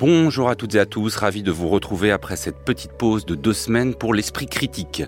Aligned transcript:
Bonjour 0.00 0.48
à 0.48 0.56
toutes 0.56 0.74
et 0.74 0.80
à 0.80 0.86
tous, 0.86 1.14
ravi 1.14 1.44
de 1.44 1.52
vous 1.52 1.68
retrouver 1.68 2.10
après 2.10 2.34
cette 2.34 2.64
petite 2.64 2.90
pause 2.90 3.24
de 3.24 3.36
deux 3.36 3.52
semaines 3.52 3.94
pour 3.94 4.12
l'esprit 4.12 4.46
critique. 4.46 5.04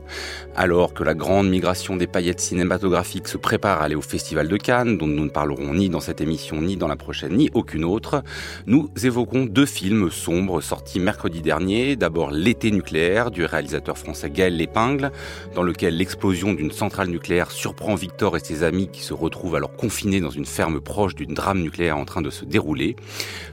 Alors 0.55 0.95
que 0.95 1.03
la 1.03 1.15
grande 1.15 1.49
migration 1.49 1.97
des 1.97 2.07
paillettes 2.07 2.39
cinématographiques 2.39 3.27
se 3.27 3.37
prépare 3.37 3.81
à 3.83 3.87
aller 3.87 3.97
au 3.97 4.01
Festival 4.01 4.47
de 4.47 4.57
Cannes, 4.57 4.97
dont 4.97 5.09
nous 5.09 5.25
ne 5.25 5.29
parlerons 5.29 5.75
ni 5.75 5.89
dans 5.89 5.99
cette 5.99 6.21
émission, 6.21 6.63
ni 6.63 6.77
dans 6.77 6.87
la 6.87 6.95
prochaine, 6.95 7.37
ni 7.37 7.51
aucune 7.53 7.85
autre, 7.85 8.23
nous 8.67 8.89
évoquons 9.03 9.45
deux 9.45 9.67
films 9.67 10.09
sombres 10.09 10.61
sortis 10.61 11.01
mercredi 11.01 11.43
dernier. 11.43 11.97
D'abord 11.97 12.31
L'été 12.31 12.71
nucléaire 12.71 13.33
du 13.33 13.45
réalisateur 13.45 13.99
français 13.99 14.31
Gaël 14.31 14.57
Lépingle, 14.57 15.11
dans 15.57 15.65
lequel 15.65 15.97
l'explosion 15.97 16.55
d'une 16.55 16.71
centrale 16.71 17.09
nucléaire 17.09 17.51
surprend 17.51 17.97
Victor 17.97 18.37
et 18.37 18.41
ses 18.41 18.63
amis 18.63 18.89
qui 18.93 19.03
se 19.03 19.15
retrouvent 19.15 19.57
alors 19.57 19.75
confinés 19.75 20.21
dans 20.21 20.31
une 20.31 20.47
ferme 20.47 20.81
proche 20.81 21.17
d'une 21.17 21.35
drame 21.35 21.61
nucléaire 21.61 21.99
en 21.99 22.05
train 22.05 22.23
de 22.23 22.31
se 22.31 22.45
dérouler. 22.45 22.95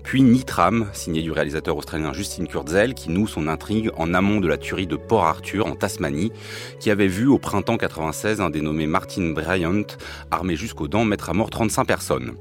Puis 0.03 0.21
Nitram, 0.21 0.89
signé 0.93 1.23
réalisateur 1.33 1.75
australien 1.75 2.13
Justin 2.13 2.45
Kurzel 2.45 2.93
qui 2.93 3.09
noue 3.09 3.27
son 3.27 3.47
intrigue 3.47 3.89
en 3.97 4.13
amont 4.13 4.39
de 4.39 4.47
la 4.47 4.57
tuerie 4.57 4.87
de 4.87 4.95
Port 4.95 5.25
Arthur 5.25 5.67
en 5.67 5.75
Tasmanie, 5.75 6.31
qui 6.79 6.89
avait 6.89 7.07
vu 7.07 7.27
au 7.27 7.37
printemps 7.37 7.77
96 7.77 8.41
un 8.41 8.49
dénommé 8.49 8.87
Martin 8.87 9.31
Bryant, 9.31 9.83
armé 10.31 10.55
jusqu'aux 10.55 10.87
dents, 10.87 11.05
mettre 11.05 11.29
à 11.29 11.33
mort 11.33 11.49
35 11.49 11.85
personnes. 11.85 12.33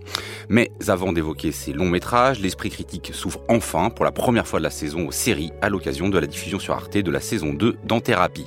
Mais 0.48 0.70
avant 0.88 1.12
d'évoquer 1.12 1.52
ces 1.52 1.72
longs 1.72 1.88
métrages, 1.88 2.40
l'esprit 2.40 2.70
critique 2.70 3.10
s'ouvre 3.12 3.40
enfin 3.48 3.90
pour 3.90 4.04
la 4.04 4.12
première 4.12 4.46
fois 4.46 4.60
de 4.60 4.64
la 4.64 4.70
saison 4.70 5.08
aux 5.08 5.12
séries 5.12 5.52
à 5.60 5.68
l'occasion 5.68 6.08
de 6.08 6.18
la 6.18 6.26
diffusion 6.26 6.58
sur 6.58 6.74
Arte 6.74 6.98
de 6.98 7.10
la 7.10 7.20
saison 7.20 7.52
2 7.54 7.76
dans 7.84 8.00
Thérapie. 8.00 8.46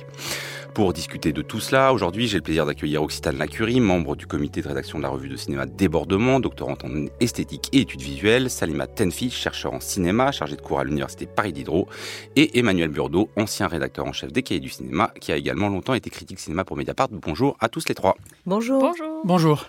Pour 0.76 0.92
discuter 0.92 1.32
de 1.32 1.40
tout 1.40 1.58
cela, 1.58 1.94
aujourd'hui, 1.94 2.26
j'ai 2.26 2.36
le 2.36 2.42
plaisir 2.42 2.66
d'accueillir 2.66 3.02
Occitane 3.02 3.38
Lacurie, 3.38 3.80
membre 3.80 4.14
du 4.14 4.26
comité 4.26 4.60
de 4.60 4.68
rédaction 4.68 4.98
de 4.98 5.04
la 5.04 5.08
revue 5.08 5.30
de 5.30 5.36
cinéma 5.36 5.64
Débordement, 5.64 6.38
doctorante 6.38 6.84
en 6.84 7.06
esthétique 7.18 7.70
et 7.72 7.80
études 7.80 8.02
visuelles, 8.02 8.50
Salima 8.50 8.86
Tenfi, 8.86 9.30
chercheur 9.30 9.72
en 9.72 9.80
cinéma, 9.80 10.32
chargé 10.32 10.54
de 10.54 10.60
cours 10.60 10.78
à 10.78 10.84
l'université 10.84 11.24
Paris 11.24 11.54
Diderot, 11.54 11.88
et 12.36 12.58
Emmanuel 12.58 12.90
Burdeau, 12.90 13.30
ancien 13.38 13.68
rédacteur 13.68 14.04
en 14.04 14.12
chef 14.12 14.34
des 14.34 14.42
cahiers 14.42 14.60
du 14.60 14.68
cinéma, 14.68 15.14
qui 15.18 15.32
a 15.32 15.38
également 15.38 15.70
longtemps 15.70 15.94
été 15.94 16.10
critique 16.10 16.38
cinéma 16.38 16.62
pour 16.62 16.76
Mediapart. 16.76 17.08
Bonjour 17.10 17.56
à 17.58 17.70
tous 17.70 17.88
les 17.88 17.94
trois. 17.94 18.14
Bonjour. 18.44 18.78
Bonjour. 18.78 19.22
Bonjour. 19.24 19.66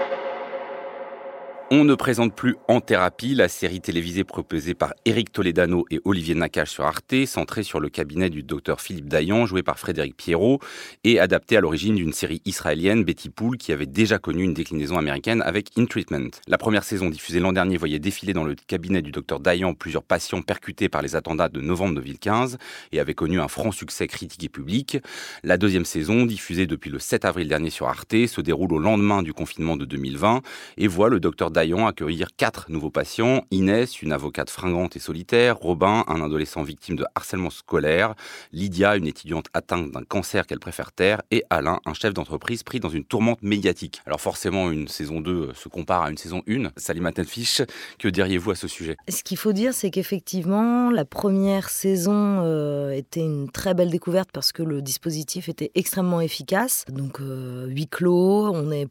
On 1.69 1.83
ne 1.83 1.95
présente 1.95 2.33
plus 2.33 2.55
En 2.69 2.79
thérapie, 2.79 3.35
la 3.35 3.49
série 3.49 3.81
télévisée 3.81 4.23
proposée 4.23 4.73
par 4.73 4.93
Éric 5.03 5.33
Toledano 5.33 5.85
et 5.91 5.99
Olivier 6.05 6.33
Nakache 6.33 6.69
sur 6.69 6.85
Arte, 6.85 7.25
centrée 7.25 7.63
sur 7.63 7.81
le 7.81 7.89
cabinet 7.89 8.29
du 8.29 8.41
docteur 8.41 8.79
Philippe 8.79 9.09
Dayan, 9.09 9.45
joué 9.45 9.63
par 9.63 9.77
Frédéric 9.77 10.15
Pierrot, 10.15 10.61
et 11.03 11.19
adaptée 11.19 11.57
à 11.57 11.61
l'origine 11.61 11.95
d'une 11.95 12.13
série 12.13 12.41
israélienne, 12.45 13.03
Betty 13.03 13.29
Pool, 13.29 13.57
qui 13.57 13.73
avait 13.73 13.85
déjà 13.85 14.17
connu 14.17 14.43
une 14.43 14.53
déclinaison 14.53 14.97
américaine 14.97 15.41
avec 15.41 15.77
In 15.77 15.87
Treatment. 15.87 16.29
La 16.47 16.57
première 16.57 16.85
saison 16.85 17.09
diffusée 17.09 17.41
l'an 17.41 17.51
dernier 17.51 17.75
voyait 17.75 17.99
défiler 17.99 18.31
dans 18.31 18.45
le 18.45 18.55
cabinet 18.55 19.01
du 19.01 19.11
docteur 19.11 19.41
Dayan 19.41 19.73
plusieurs 19.73 20.03
patients 20.03 20.41
percutés 20.41 20.87
par 20.87 21.01
les 21.01 21.17
attentats 21.17 21.49
de 21.49 21.59
novembre 21.59 21.95
2015 21.95 22.57
et 22.93 23.01
avait 23.01 23.13
connu 23.13 23.41
un 23.41 23.49
franc 23.49 23.73
succès 23.73 24.07
critique 24.07 24.45
et 24.45 24.49
public. 24.49 24.99
La 25.43 25.57
deuxième 25.57 25.83
saison, 25.83 26.25
diffusée 26.25 26.65
depuis 26.65 26.91
le 26.91 26.99
7 26.99 27.25
avril 27.25 27.49
dernier 27.49 27.71
sur 27.71 27.89
Arte, 27.89 28.27
se 28.27 28.39
déroule 28.39 28.71
au 28.71 28.79
lendemain 28.79 29.21
du 29.21 29.33
confinement 29.33 29.75
de 29.75 29.83
2020 29.83 30.41
et 30.77 30.87
voit 30.87 31.09
le 31.09 31.19
docteur 31.19 31.51
Dayan 31.57 31.87
accueillir 31.87 32.27
quatre 32.37 32.69
nouveaux 32.69 32.91
patients. 32.91 33.43
Inès, 33.49 34.03
une 34.03 34.11
avocate 34.11 34.51
fringante 34.51 34.95
et 34.95 34.99
solitaire. 34.99 35.57
Robin, 35.57 36.03
un 36.07 36.21
adolescent 36.21 36.61
victime 36.61 36.95
de 36.95 37.03
harcèlement 37.15 37.49
scolaire. 37.49 38.13
Lydia, 38.51 38.95
une 38.95 39.07
étudiante 39.07 39.47
atteinte 39.55 39.91
d'un 39.91 40.03
cancer 40.03 40.45
qu'elle 40.45 40.59
préfère 40.59 40.91
taire. 40.91 41.23
Et 41.31 41.43
Alain, 41.49 41.79
un 41.87 41.95
chef 41.95 42.13
d'entreprise 42.13 42.61
pris 42.61 42.79
dans 42.79 42.89
une 42.89 43.05
tourmente 43.05 43.41
médiatique. 43.41 44.03
Alors 44.05 44.21
forcément, 44.21 44.69
une 44.69 44.87
saison 44.87 45.19
2 45.19 45.53
se 45.55 45.67
compare 45.67 46.03
à 46.03 46.11
une 46.11 46.17
saison 46.17 46.43
1. 46.47 46.69
Salima 46.77 47.11
Tenfish, 47.11 47.63
que 47.97 48.07
diriez-vous 48.07 48.51
à 48.51 48.55
ce 48.55 48.67
sujet? 48.67 48.95
Ce 49.09 49.23
qu'il 49.23 49.37
faut 49.37 49.51
dire, 49.51 49.73
c'est 49.73 49.89
qu'effectivement, 49.89 50.91
la 50.91 51.05
première 51.05 51.69
saison 51.69 52.43
euh, 52.43 52.91
était 52.91 53.21
une 53.21 53.49
très 53.49 53.73
belle 53.73 53.89
découverte 53.89 54.29
parce 54.31 54.51
que 54.51 54.61
le 54.61 54.83
dispositif 54.83 55.49
était 55.49 55.71
extrêmement 55.73 56.21
efficace. 56.21 56.85
Donc, 56.87 57.19
euh, 57.19 57.65
huis 57.65 57.87
clos, 57.87 58.51
on 58.53 58.69
est 58.69 58.87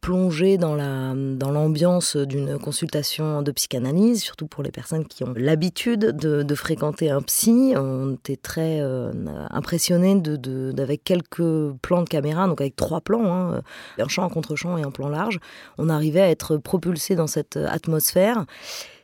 plongé 0.00 0.58
dans 0.58 0.74
la 0.74 1.14
dans 1.14 1.50
l'ambiance 1.50 2.16
d'une 2.16 2.58
consultation 2.58 3.42
de 3.42 3.52
psychanalyse, 3.52 4.22
surtout 4.22 4.46
pour 4.46 4.62
les 4.62 4.70
personnes 4.70 5.06
qui 5.06 5.24
ont 5.24 5.32
l'habitude 5.36 6.00
de, 6.00 6.54
fréquenter 6.54 7.10
un 7.10 7.22
psy. 7.22 7.74
On 7.76 8.14
était 8.14 8.36
très 8.36 8.80
euh, 8.80 9.12
impressionnés 9.50 10.20
de, 10.20 10.72
d'avec 10.72 11.04
quelques 11.04 11.72
plans 11.82 12.02
de 12.02 12.08
caméra, 12.08 12.46
donc 12.46 12.60
avec 12.60 12.76
trois 12.76 13.00
plans, 13.00 13.32
hein, 13.32 13.62
un 13.98 14.08
champ, 14.08 14.24
un 14.24 14.28
contre-champ 14.28 14.76
et 14.78 14.82
un 14.82 14.90
plan 14.90 15.08
large, 15.08 15.38
on 15.78 15.88
arrivait 15.88 16.22
à 16.22 16.30
être 16.30 16.56
propulsé 16.56 17.14
dans 17.14 17.26
cette 17.26 17.56
atmosphère. 17.56 18.46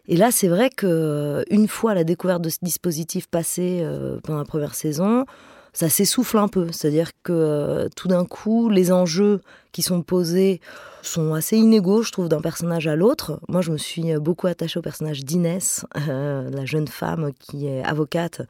Et 0.06 0.16
là, 0.16 0.30
c'est 0.30 0.48
vrai 0.48 0.70
que 0.70 1.44
une 1.50 1.68
fois 1.68 1.94
la 1.94 2.04
découverte 2.04 2.42
de 2.42 2.50
ce 2.50 2.58
dispositif 2.60 3.26
passé 3.26 3.80
euh, 3.82 4.18
pendant 4.22 4.38
la 4.38 4.44
première 4.44 4.74
saison, 4.74 5.24
ça 5.72 5.88
s'essouffle 5.88 6.38
un 6.38 6.48
peu. 6.48 6.68
C'est-à-dire 6.72 7.10
que 7.22 7.32
euh, 7.32 7.88
tout 7.96 8.08
d'un 8.08 8.24
coup, 8.24 8.68
les 8.68 8.92
enjeux 8.92 9.40
qui 9.74 9.82
sont 9.82 10.00
posés 10.02 10.60
sont 11.02 11.34
assez 11.34 11.58
inégaux, 11.58 12.00
je 12.02 12.10
trouve, 12.12 12.30
d'un 12.30 12.40
personnage 12.40 12.86
à 12.86 12.96
l'autre. 12.96 13.38
Moi, 13.50 13.60
je 13.60 13.70
me 13.70 13.76
suis 13.76 14.14
beaucoup 14.16 14.46
attachée 14.46 14.78
au 14.78 14.82
personnage 14.82 15.22
d'Inès, 15.22 15.84
euh, 16.08 16.48
la 16.50 16.64
jeune 16.64 16.88
femme 16.88 17.32
qui 17.38 17.66
est 17.66 17.84
avocate 17.84 18.40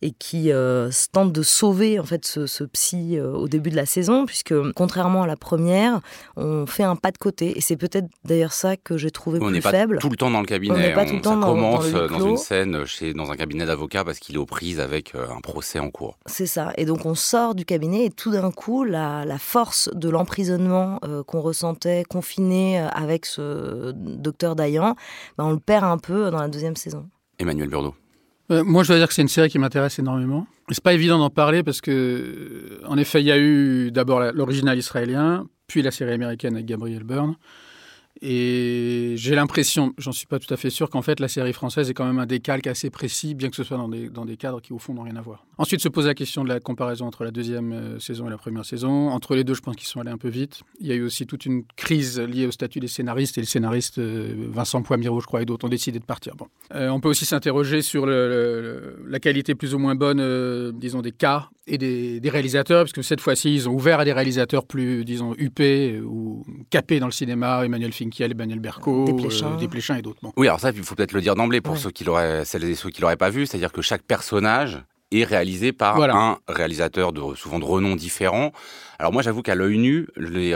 et 0.00 0.12
qui 0.12 0.50
euh, 0.50 0.88
tente 1.12 1.34
de 1.34 1.42
sauver 1.42 1.98
en 2.00 2.04
fait 2.04 2.24
ce, 2.24 2.46
ce 2.46 2.64
psy 2.64 3.18
euh, 3.18 3.32
au 3.34 3.46
début 3.46 3.68
de 3.68 3.76
la 3.76 3.84
saison, 3.84 4.24
puisque 4.24 4.54
contrairement 4.72 5.24
à 5.24 5.26
la 5.26 5.36
première, 5.36 6.00
on 6.38 6.64
fait 6.64 6.82
un 6.82 6.96
pas 6.96 7.10
de 7.10 7.18
côté. 7.18 7.58
Et 7.58 7.60
c'est 7.60 7.76
peut-être 7.76 8.06
d'ailleurs 8.24 8.54
ça 8.54 8.78
que 8.78 8.96
j'ai 8.96 9.10
trouvé 9.10 9.38
on 9.42 9.44
plus 9.48 9.52
n'est 9.56 9.60
pas 9.60 9.70
faible. 9.72 9.98
tout 10.00 10.08
le 10.08 10.16
temps 10.16 10.30
dans 10.30 10.40
le 10.40 10.46
cabinet. 10.46 10.74
On 10.74 10.78
n'est 10.78 10.94
pas 10.94 11.04
tout 11.04 11.16
le 11.16 11.20
temps 11.20 11.34
ça 11.34 11.40
dans- 11.40 11.52
commence 11.52 11.90
dans 11.92 12.00
le 12.04 12.08
dans 12.08 12.26
une 12.30 12.36
scène 12.38 12.86
chez, 12.86 13.12
dans 13.12 13.30
un 13.30 13.36
cabinet 13.36 13.66
d'avocat 13.66 14.02
parce 14.04 14.18
qu'il 14.18 14.36
est 14.36 14.38
aux 14.38 14.46
prises 14.46 14.80
avec 14.80 15.14
euh, 15.14 15.26
un 15.36 15.42
procès 15.42 15.78
en 15.78 15.90
cours. 15.90 16.16
C'est 16.24 16.46
ça. 16.46 16.72
Et 16.78 16.86
donc 16.86 17.04
on 17.04 17.14
sort 17.14 17.54
du 17.54 17.66
cabinet 17.66 18.06
et 18.06 18.10
tout 18.10 18.30
d'un 18.30 18.50
coup, 18.50 18.82
la, 18.84 19.26
la 19.26 19.36
force 19.38 19.90
de 19.92 20.08
l'emprisonnement 20.08 20.67
euh, 20.72 21.22
qu'on 21.22 21.40
ressentait 21.40 22.04
confiné 22.08 22.80
euh, 22.80 22.88
avec 22.88 23.26
ce 23.26 23.92
docteur 23.94 24.56
Dayan, 24.56 24.94
ben, 25.36 25.44
on 25.44 25.52
le 25.52 25.60
perd 25.60 25.84
un 25.84 25.98
peu 25.98 26.30
dans 26.30 26.40
la 26.40 26.48
deuxième 26.48 26.76
saison. 26.76 27.08
Emmanuel 27.38 27.68
Burdeau. 27.68 27.94
Euh, 28.50 28.64
moi, 28.64 28.82
je 28.82 28.88
dois 28.88 28.98
dire 28.98 29.08
que 29.08 29.14
c'est 29.14 29.22
une 29.22 29.28
série 29.28 29.48
qui 29.48 29.58
m'intéresse 29.58 29.98
énormément. 29.98 30.46
C'est 30.70 30.82
pas 30.82 30.94
évident 30.94 31.18
d'en 31.18 31.30
parler 31.30 31.62
parce 31.62 31.80
que, 31.80 32.80
en 32.86 32.96
effet, 32.96 33.20
il 33.20 33.26
y 33.26 33.32
a 33.32 33.38
eu 33.38 33.90
d'abord 33.90 34.20
l'original 34.32 34.78
israélien, 34.78 35.46
puis 35.66 35.82
la 35.82 35.90
série 35.90 36.12
américaine 36.12 36.54
avec 36.54 36.66
Gabriel 36.66 37.04
Byrne. 37.04 37.36
Et 38.20 39.14
j'ai 39.16 39.34
l'impression, 39.34 39.92
j'en 39.96 40.12
suis 40.12 40.26
pas 40.26 40.38
tout 40.38 40.52
à 40.52 40.56
fait 40.56 40.70
sûr, 40.70 40.90
qu'en 40.90 41.02
fait 41.02 41.20
la 41.20 41.28
série 41.28 41.52
française 41.52 41.88
est 41.88 41.94
quand 41.94 42.06
même 42.06 42.18
un 42.18 42.26
décalque 42.26 42.66
assez 42.66 42.90
précis, 42.90 43.34
bien 43.34 43.48
que 43.48 43.56
ce 43.56 43.64
soit 43.64 43.76
dans 43.76 43.88
des, 43.88 44.08
dans 44.08 44.24
des 44.24 44.36
cadres 44.36 44.60
qui 44.60 44.72
au 44.72 44.78
fond 44.78 44.94
n'ont 44.94 45.02
rien 45.02 45.16
à 45.16 45.20
voir. 45.20 45.46
Ensuite 45.56 45.80
se 45.80 45.88
pose 45.88 46.06
la 46.06 46.14
question 46.14 46.42
de 46.42 46.48
la 46.48 46.60
comparaison 46.60 47.06
entre 47.06 47.24
la 47.24 47.30
deuxième 47.30 47.72
euh, 47.72 47.98
saison 47.98 48.26
et 48.26 48.30
la 48.30 48.38
première 48.38 48.64
saison. 48.64 49.10
Entre 49.10 49.36
les 49.36 49.44
deux, 49.44 49.54
je 49.54 49.60
pense 49.60 49.76
qu'ils 49.76 49.86
sont 49.86 50.00
allés 50.00 50.10
un 50.10 50.18
peu 50.18 50.28
vite. 50.28 50.62
Il 50.80 50.86
y 50.86 50.92
a 50.92 50.94
eu 50.94 51.02
aussi 51.02 51.26
toute 51.26 51.46
une 51.46 51.64
crise 51.76 52.18
liée 52.18 52.46
au 52.46 52.50
statut 52.50 52.80
des 52.80 52.88
scénaristes 52.88 53.38
et 53.38 53.40
le 53.40 53.46
scénariste 53.46 53.98
euh, 53.98 54.34
Vincent 54.50 54.82
Poimiro, 54.82 55.20
je 55.20 55.26
crois, 55.26 55.42
et 55.42 55.44
d'autres 55.44 55.66
ont 55.66 55.70
décidé 55.70 55.98
de 55.98 56.04
partir. 56.04 56.34
Bon. 56.36 56.46
Euh, 56.74 56.88
on 56.88 57.00
peut 57.00 57.08
aussi 57.08 57.24
s'interroger 57.24 57.82
sur 57.82 58.06
la 58.06 59.20
qualité 59.20 59.54
plus 59.54 59.74
ou 59.74 59.78
moins 59.78 59.94
bonne, 59.94 60.20
euh, 60.20 60.72
disons, 60.72 61.02
des 61.02 61.12
cas 61.12 61.48
et 61.66 61.78
des, 61.78 62.20
des 62.20 62.30
réalisateurs, 62.30 62.84
parce 62.84 62.92
que 62.92 63.02
cette 63.02 63.20
fois-ci, 63.20 63.54
ils 63.54 63.68
ont 63.68 63.72
ouvert 63.72 64.00
à 64.00 64.04
des 64.04 64.12
réalisateurs 64.12 64.64
plus, 64.64 65.04
disons, 65.04 65.34
huppés 65.36 66.00
ou 66.00 66.44
capés 66.70 66.98
dans 66.98 67.06
le 67.06 67.12
cinéma, 67.12 67.64
Emmanuel 67.64 67.92
Finkiel, 68.08 68.32
Emmanuel 68.32 68.58
Berco, 68.60 69.04
Desplechin. 69.04 69.52
euh, 69.52 69.56
Desplechin 69.56 69.96
et 69.96 70.02
d'autres. 70.02 70.20
Bon. 70.22 70.32
Oui, 70.36 70.46
alors 70.48 70.60
ça, 70.60 70.70
il 70.74 70.82
faut 70.82 70.94
peut-être 70.94 71.12
le 71.12 71.20
dire 71.20 71.34
d'emblée 71.34 71.60
pour 71.60 71.74
Ouais. 71.74 71.78
ceux 71.78 71.90
qui 71.90 72.04
l'auraient, 72.04 72.44
celles 72.44 72.64
et 72.64 72.74
ceux 72.74 72.90
qui 72.90 73.00
l'auraient 73.00 73.16
pas 73.16 73.30
vu, 73.30 73.46
c'est-à-dire 73.46 73.72
que 73.72 73.82
chaque 73.82 74.02
personnage 74.02 74.82
est 75.12 75.24
réalisé 75.24 75.72
par 75.72 75.96
Voilà. 75.96 76.16
un 76.16 76.38
réalisateur 76.48 77.12
de 77.12 77.34
souvent 77.34 77.58
de 77.58 77.64
renom 77.64 77.96
différent. 77.96 78.52
Alors 78.98 79.12
moi, 79.12 79.22
j'avoue 79.22 79.42
qu'à 79.42 79.54
l'œil 79.54 79.78
nu, 79.78 80.06
les 80.16 80.54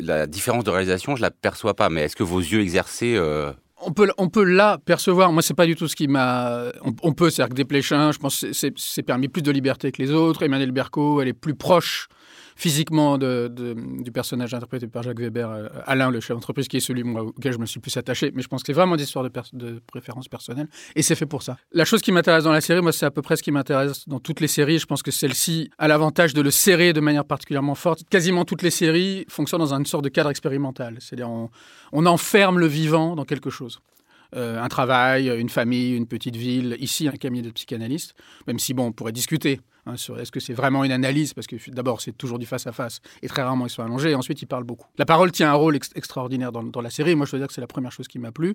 la 0.00 0.26
différence 0.26 0.64
de 0.64 0.70
réalisation, 0.70 1.16
je 1.16 1.22
la 1.22 1.30
perçois 1.30 1.74
pas. 1.74 1.88
Mais 1.90 2.02
est-ce 2.02 2.16
que 2.16 2.22
vos 2.22 2.38
yeux 2.40 2.60
exercés 2.60 3.14
euh, 3.16 3.52
On 3.82 3.92
peut, 3.92 4.10
on 4.18 4.28
peut 4.28 4.44
là 4.44 4.78
percevoir, 4.84 5.32
moi 5.32 5.42
c'est 5.42 5.54
pas 5.54 5.66
du 5.66 5.74
tout 5.76 5.88
ce 5.88 5.96
qui 5.96 6.06
m'a... 6.08 6.64
On, 6.82 6.94
on 7.02 7.12
peut, 7.14 7.30
c'est-à-dire 7.30 7.50
que 7.50 7.56
Desplechin, 7.56 8.12
je 8.12 8.18
pense 8.18 8.40
que 8.40 8.52
c'est- 8.52 8.54
c'est 8.54 8.72
c'est 8.78 9.02
permis 9.02 9.28
plus 9.28 9.42
de 9.42 9.50
liberté 9.50 9.90
que 9.92 10.00
les 10.02 10.10
autres. 10.12 10.42
Emmanuel 10.42 10.70
Berco, 10.70 11.20
elle 11.22 11.28
est 11.28 11.32
plus 11.32 11.54
proche 11.54 12.08
physiquement 12.60 13.16
du 13.16 14.12
personnage 14.12 14.52
interprété 14.52 14.86
par 14.86 15.02
Jacques 15.02 15.18
Weber, 15.18 15.50
euh, 15.50 15.68
Alain, 15.86 16.10
le 16.10 16.20
chef 16.20 16.36
d'entreprise, 16.36 16.68
qui 16.68 16.76
est 16.76 16.80
celui 16.80 17.02
auquel 17.02 17.54
je 17.54 17.58
me 17.58 17.64
suis 17.64 17.80
plus 17.80 17.96
attaché. 17.96 18.32
Mais 18.34 18.42
je 18.42 18.48
pense 18.48 18.62
que 18.62 18.66
c'est 18.66 18.74
vraiment 18.74 18.96
des 18.96 19.04
histoires 19.04 19.24
de, 19.24 19.30
de 19.54 19.80
préférence 19.86 20.28
personnelle. 20.28 20.68
Et 20.94 21.00
c'est 21.00 21.14
fait 21.14 21.24
pour 21.24 21.42
ça. 21.42 21.56
La 21.72 21.86
chose 21.86 22.02
qui 22.02 22.12
m'intéresse 22.12 22.44
dans 22.44 22.52
la 22.52 22.60
série, 22.60 22.82
moi, 22.82 22.92
c'est 22.92 23.06
à 23.06 23.10
peu 23.10 23.22
près 23.22 23.36
ce 23.36 23.42
qui 23.42 23.50
m'intéresse 23.50 24.06
dans 24.06 24.20
toutes 24.20 24.40
les 24.40 24.48
séries. 24.48 24.78
Je 24.78 24.84
pense 24.84 25.02
que 25.02 25.10
celle-ci 25.10 25.70
a 25.78 25.88
l'avantage 25.88 26.34
de 26.34 26.42
le 26.42 26.50
serrer 26.50 26.92
de 26.92 27.00
manière 27.00 27.24
particulièrement 27.24 27.74
forte. 27.74 28.06
Quasiment 28.10 28.44
toutes 28.44 28.62
les 28.62 28.70
séries 28.70 29.24
fonctionnent 29.28 29.62
dans 29.62 29.72
une 29.72 29.86
sorte 29.86 30.04
de 30.04 30.10
cadre 30.10 30.28
expérimental. 30.28 30.98
C'est-à-dire, 31.00 31.30
on 31.30 32.06
enferme 32.06 32.58
le 32.58 32.66
vivant 32.66 33.16
dans 33.16 33.24
quelque 33.24 33.48
chose. 33.48 33.80
Euh, 34.36 34.62
un 34.62 34.68
travail, 34.68 35.28
une 35.28 35.48
famille, 35.48 35.96
une 35.96 36.06
petite 36.06 36.36
ville, 36.36 36.76
ici 36.78 37.08
un 37.08 37.12
cabinet 37.12 37.42
de 37.42 37.50
psychanalyste, 37.50 38.14
même 38.46 38.58
si 38.58 38.74
bon, 38.74 38.86
on 38.86 38.92
pourrait 38.92 39.12
discuter 39.12 39.60
hein, 39.86 39.94
est-ce 39.94 40.30
que 40.30 40.38
c'est 40.38 40.52
vraiment 40.52 40.84
une 40.84 40.92
analyse, 40.92 41.34
parce 41.34 41.48
que 41.48 41.56
d'abord 41.70 42.00
c'est 42.00 42.16
toujours 42.16 42.38
du 42.38 42.46
face-à-face, 42.46 43.00
et 43.22 43.28
très 43.28 43.42
rarement 43.42 43.66
ils 43.66 43.70
sont 43.70 43.82
allongés, 43.82 44.10
et 44.10 44.14
ensuite 44.14 44.40
ils 44.42 44.46
parlent 44.46 44.64
beaucoup. 44.64 44.86
La 44.98 45.04
parole 45.04 45.32
tient 45.32 45.50
un 45.50 45.54
rôle 45.54 45.74
extraordinaire 45.74 46.52
dans, 46.52 46.62
dans, 46.62 46.80
la 46.80 46.90
série, 46.90 47.16
moi 47.16 47.26
je 47.26 47.32
dois 47.32 47.40
dire 47.40 47.48
que 47.48 47.54
c'est 47.54 47.60
la 47.60 47.66
première 47.66 47.90
chose 47.90 48.06
qui 48.06 48.20
m'a 48.20 48.30
plu, 48.30 48.54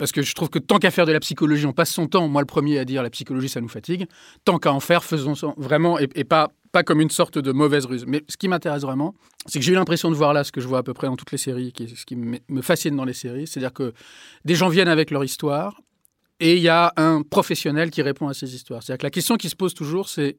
parce 0.00 0.12
que 0.12 0.22
je 0.22 0.34
trouve 0.34 0.48
que 0.48 0.58
tant 0.58 0.78
qu'à 0.78 0.90
faire 0.90 1.04
de 1.04 1.12
la 1.12 1.20
psychologie, 1.20 1.66
on 1.66 1.74
passe 1.74 1.90
son 1.90 2.06
temps, 2.06 2.26
moi 2.26 2.40
le 2.40 2.46
premier 2.46 2.78
à 2.78 2.86
dire 2.86 3.02
la 3.02 3.10
psychologie 3.10 3.50
ça 3.50 3.60
nous 3.60 3.68
fatigue, 3.68 4.06
tant 4.46 4.58
qu'à 4.58 4.72
en 4.72 4.80
faire, 4.80 5.04
faisons 5.04 5.34
vraiment, 5.58 5.98
et, 5.98 6.24
pas 6.24 6.50
pas 6.72 6.82
comme 6.82 7.02
une 7.02 7.10
sorte 7.10 7.36
de 7.36 7.52
mauvaise 7.52 7.84
ruse. 7.84 8.06
Mais 8.06 8.22
ce 8.26 8.38
qui 8.38 8.48
m'intéresse 8.48 8.80
vraiment, 8.80 9.14
c'est 9.44 9.58
que 9.58 9.64
j'ai 9.64 9.72
eu 9.72 9.74
l'impression 9.74 10.08
de 10.08 10.14
voir 10.14 10.32
là 10.32 10.42
ce 10.42 10.52
que 10.52 10.62
je 10.62 10.68
vois 10.68 10.78
à 10.78 10.82
peu 10.82 10.94
près 10.94 11.06
dans 11.06 11.16
toutes 11.16 11.32
les 11.32 11.38
séries, 11.38 11.74
ce 11.76 12.06
qui 12.06 12.16
me 12.16 12.62
fascine 12.62 12.96
dans 12.96 13.04
les 13.04 13.12
séries, 13.12 13.46
c'est-à-dire 13.46 13.74
que 13.74 13.92
des 14.46 14.54
gens 14.54 14.70
viennent 14.70 14.88
avec 14.88 15.10
leur 15.10 15.22
histoire 15.22 15.82
et 16.38 16.56
il 16.56 16.62
y 16.62 16.70
a 16.70 16.94
un 16.96 17.20
professionnel 17.20 17.90
qui 17.90 18.00
répond 18.00 18.26
à 18.28 18.32
ces 18.32 18.54
histoires. 18.54 18.82
C'est-à-dire 18.82 19.00
que 19.00 19.06
la 19.06 19.10
question 19.10 19.36
qui 19.36 19.50
se 19.50 19.56
pose 19.56 19.74
toujours, 19.74 20.08
c'est 20.08 20.38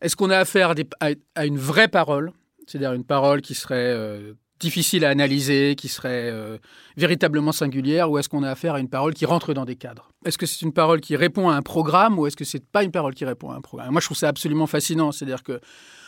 est-ce 0.00 0.14
qu'on 0.14 0.30
a 0.30 0.38
affaire 0.38 0.74
à, 1.00 1.44
une 1.44 1.58
vraie 1.58 1.88
parole, 1.88 2.32
c'est-à-dire 2.68 2.92
une 2.92 3.04
parole 3.04 3.40
qui 3.40 3.54
serait 3.54 3.92
euh, 3.92 4.34
difficile 4.60 5.04
à 5.04 5.08
analyser, 5.08 5.74
qui 5.76 5.88
serait 5.88 6.30
euh, 6.30 6.58
véritablement 6.96 7.52
singulière, 7.52 8.10
ou 8.10 8.18
est-ce 8.18 8.28
qu'on 8.28 8.42
a 8.42 8.50
affaire 8.50 8.74
à 8.74 8.80
une 8.80 8.88
parole 8.88 9.14
qui 9.14 9.26
rentre 9.26 9.54
dans 9.54 9.64
des 9.64 9.76
cadres? 9.76 10.10
Est-ce 10.24 10.38
que 10.38 10.46
c'est 10.46 10.62
une 10.62 10.72
parole 10.72 11.00
qui 11.00 11.16
répond 11.16 11.48
à 11.48 11.54
un 11.54 11.62
programme, 11.62 12.18
ou 12.18 12.26
est-ce 12.26 12.36
que 12.36 12.44
c'est 12.44 12.64
pas 12.64 12.84
une 12.84 12.92
parole 12.92 13.14
qui 13.14 13.24
répond 13.24 13.50
à 13.50 13.56
un 13.56 13.60
programme? 13.60 13.90
Moi, 13.90 14.00
je 14.00 14.06
trouve 14.06 14.18
ça 14.18 14.28
absolument 14.28 14.66
fascinant. 14.66 15.10
C'est-à-dire 15.12 15.42
que 15.42 15.60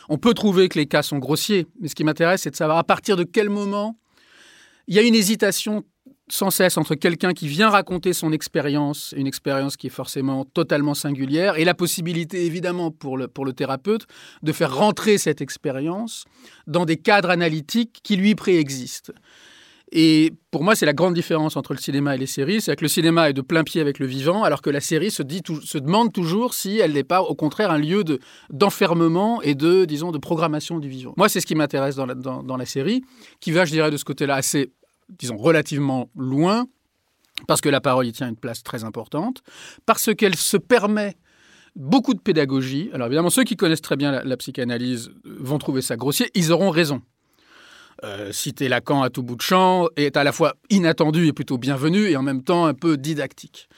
on 0.09 0.17
peut 0.17 0.33
trouver 0.33 0.69
que 0.69 0.77
les 0.77 0.85
cas 0.85 1.01
sont 1.01 1.17
grossiers, 1.17 1.65
mais 1.79 1.87
ce 1.87 1.95
qui 1.95 2.03
m'intéresse, 2.03 2.41
c'est 2.41 2.51
de 2.51 2.55
savoir 2.55 2.77
à 2.77 2.83
partir 2.83 3.17
de 3.17 3.23
quel 3.23 3.49
moment 3.49 3.97
il 4.87 4.95
y 4.95 4.99
a 4.99 5.01
une 5.01 5.15
hésitation 5.15 5.83
sans 6.33 6.49
cesse 6.49 6.79
entre 6.79 6.95
quelqu'un 6.95 7.33
qui 7.33 7.47
vient 7.47 7.69
raconter 7.69 8.11
son 8.11 8.31
expérience, 8.31 9.13
une 9.15 9.27
expérience 9.27 9.77
qui 9.77 9.85
est 9.85 9.91
forcément 9.91 10.45
totalement 10.45 10.95
singulière, 10.95 11.57
et 11.57 11.63
la 11.63 11.75
possibilité 11.75 12.47
évidemment 12.47 12.89
pour 12.89 13.17
le, 13.17 13.27
pour 13.27 13.45
le 13.45 13.53
thérapeute 13.53 14.07
de 14.41 14.51
faire 14.51 14.75
rentrer 14.75 15.19
cette 15.19 15.41
expérience 15.41 16.25
dans 16.65 16.85
des 16.85 16.97
cadres 16.97 17.29
analytiques 17.29 17.99
qui 18.01 18.15
lui 18.15 18.33
préexistent. 18.33 19.11
Et 19.91 20.33
pour 20.49 20.63
moi, 20.63 20.75
c'est 20.75 20.87
la 20.87 20.93
grande 20.93 21.13
différence 21.13 21.55
entre 21.55 21.73
le 21.73 21.79
cinéma 21.79 22.15
et 22.15 22.17
les 22.17 22.25
séries, 22.25 22.61
c'est 22.61 22.75
que 22.75 22.83
le 22.83 22.87
cinéma 22.87 23.29
est 23.29 23.33
de 23.33 23.41
plein 23.41 23.63
pied 23.63 23.79
avec 23.79 23.99
le 23.99 24.07
vivant, 24.07 24.41
alors 24.43 24.63
que 24.63 24.71
la 24.71 24.81
série 24.81 25.11
se, 25.11 25.21
dit, 25.21 25.43
se 25.63 25.77
demande 25.77 26.11
toujours 26.11 26.55
si 26.55 26.79
elle 26.79 26.93
n'est 26.93 27.03
pas, 27.03 27.21
au 27.21 27.35
contraire, 27.35 27.69
un 27.69 27.77
lieu 27.77 28.03
de, 28.03 28.17
d'enfermement 28.49 29.39
et 29.43 29.53
de, 29.53 29.85
disons, 29.85 30.11
de 30.11 30.17
programmation 30.17 30.79
du 30.79 30.89
vivant. 30.89 31.13
Moi, 31.15 31.29
c'est 31.29 31.41
ce 31.41 31.45
qui 31.45 31.53
m'intéresse 31.53 31.95
dans 31.95 32.07
dans, 32.07 32.41
dans 32.41 32.57
la 32.57 32.65
série, 32.65 33.03
qui 33.39 33.51
va, 33.51 33.65
je 33.65 33.71
dirais, 33.71 33.91
de 33.91 33.97
ce 33.97 34.03
côté-là 34.03 34.33
assez 34.33 34.71
disons, 35.19 35.37
relativement 35.37 36.09
loin, 36.15 36.65
parce 37.47 37.61
que 37.61 37.69
la 37.69 37.81
parole 37.81 38.07
y 38.07 38.11
tient 38.11 38.29
une 38.29 38.37
place 38.37 38.63
très 38.63 38.83
importante, 38.83 39.41
parce 39.85 40.13
qu'elle 40.13 40.35
se 40.35 40.57
permet 40.57 41.15
beaucoup 41.75 42.13
de 42.13 42.19
pédagogie. 42.19 42.89
Alors 42.93 43.07
évidemment, 43.07 43.29
ceux 43.29 43.43
qui 43.43 43.55
connaissent 43.55 43.81
très 43.81 43.95
bien 43.95 44.23
la, 44.23 44.37
psychanalyse 44.37 45.11
vont 45.23 45.57
trouver 45.57 45.81
ça 45.81 45.95
grossier, 45.95 46.29
ils 46.35 46.51
auront 46.51 46.69
raison. 46.69 47.01
Euh, 48.03 48.31
citer 48.31 48.67
Lacan 48.67 49.01
à 49.01 49.09
tout 49.09 49.23
bout 49.23 49.35
de 49.35 49.41
champ 49.41 49.87
est 49.95 50.17
à 50.17 50.23
la 50.23 50.31
fois 50.31 50.55
inattendu 50.69 51.27
et 51.27 51.33
plutôt 51.33 51.57
bienvenu, 51.57 52.09
et 52.09 52.17
en 52.17 52.23
même 52.23 52.43
temps 52.43 52.65
un 52.65 52.73
peu 52.73 52.97
didactique. 52.97 53.69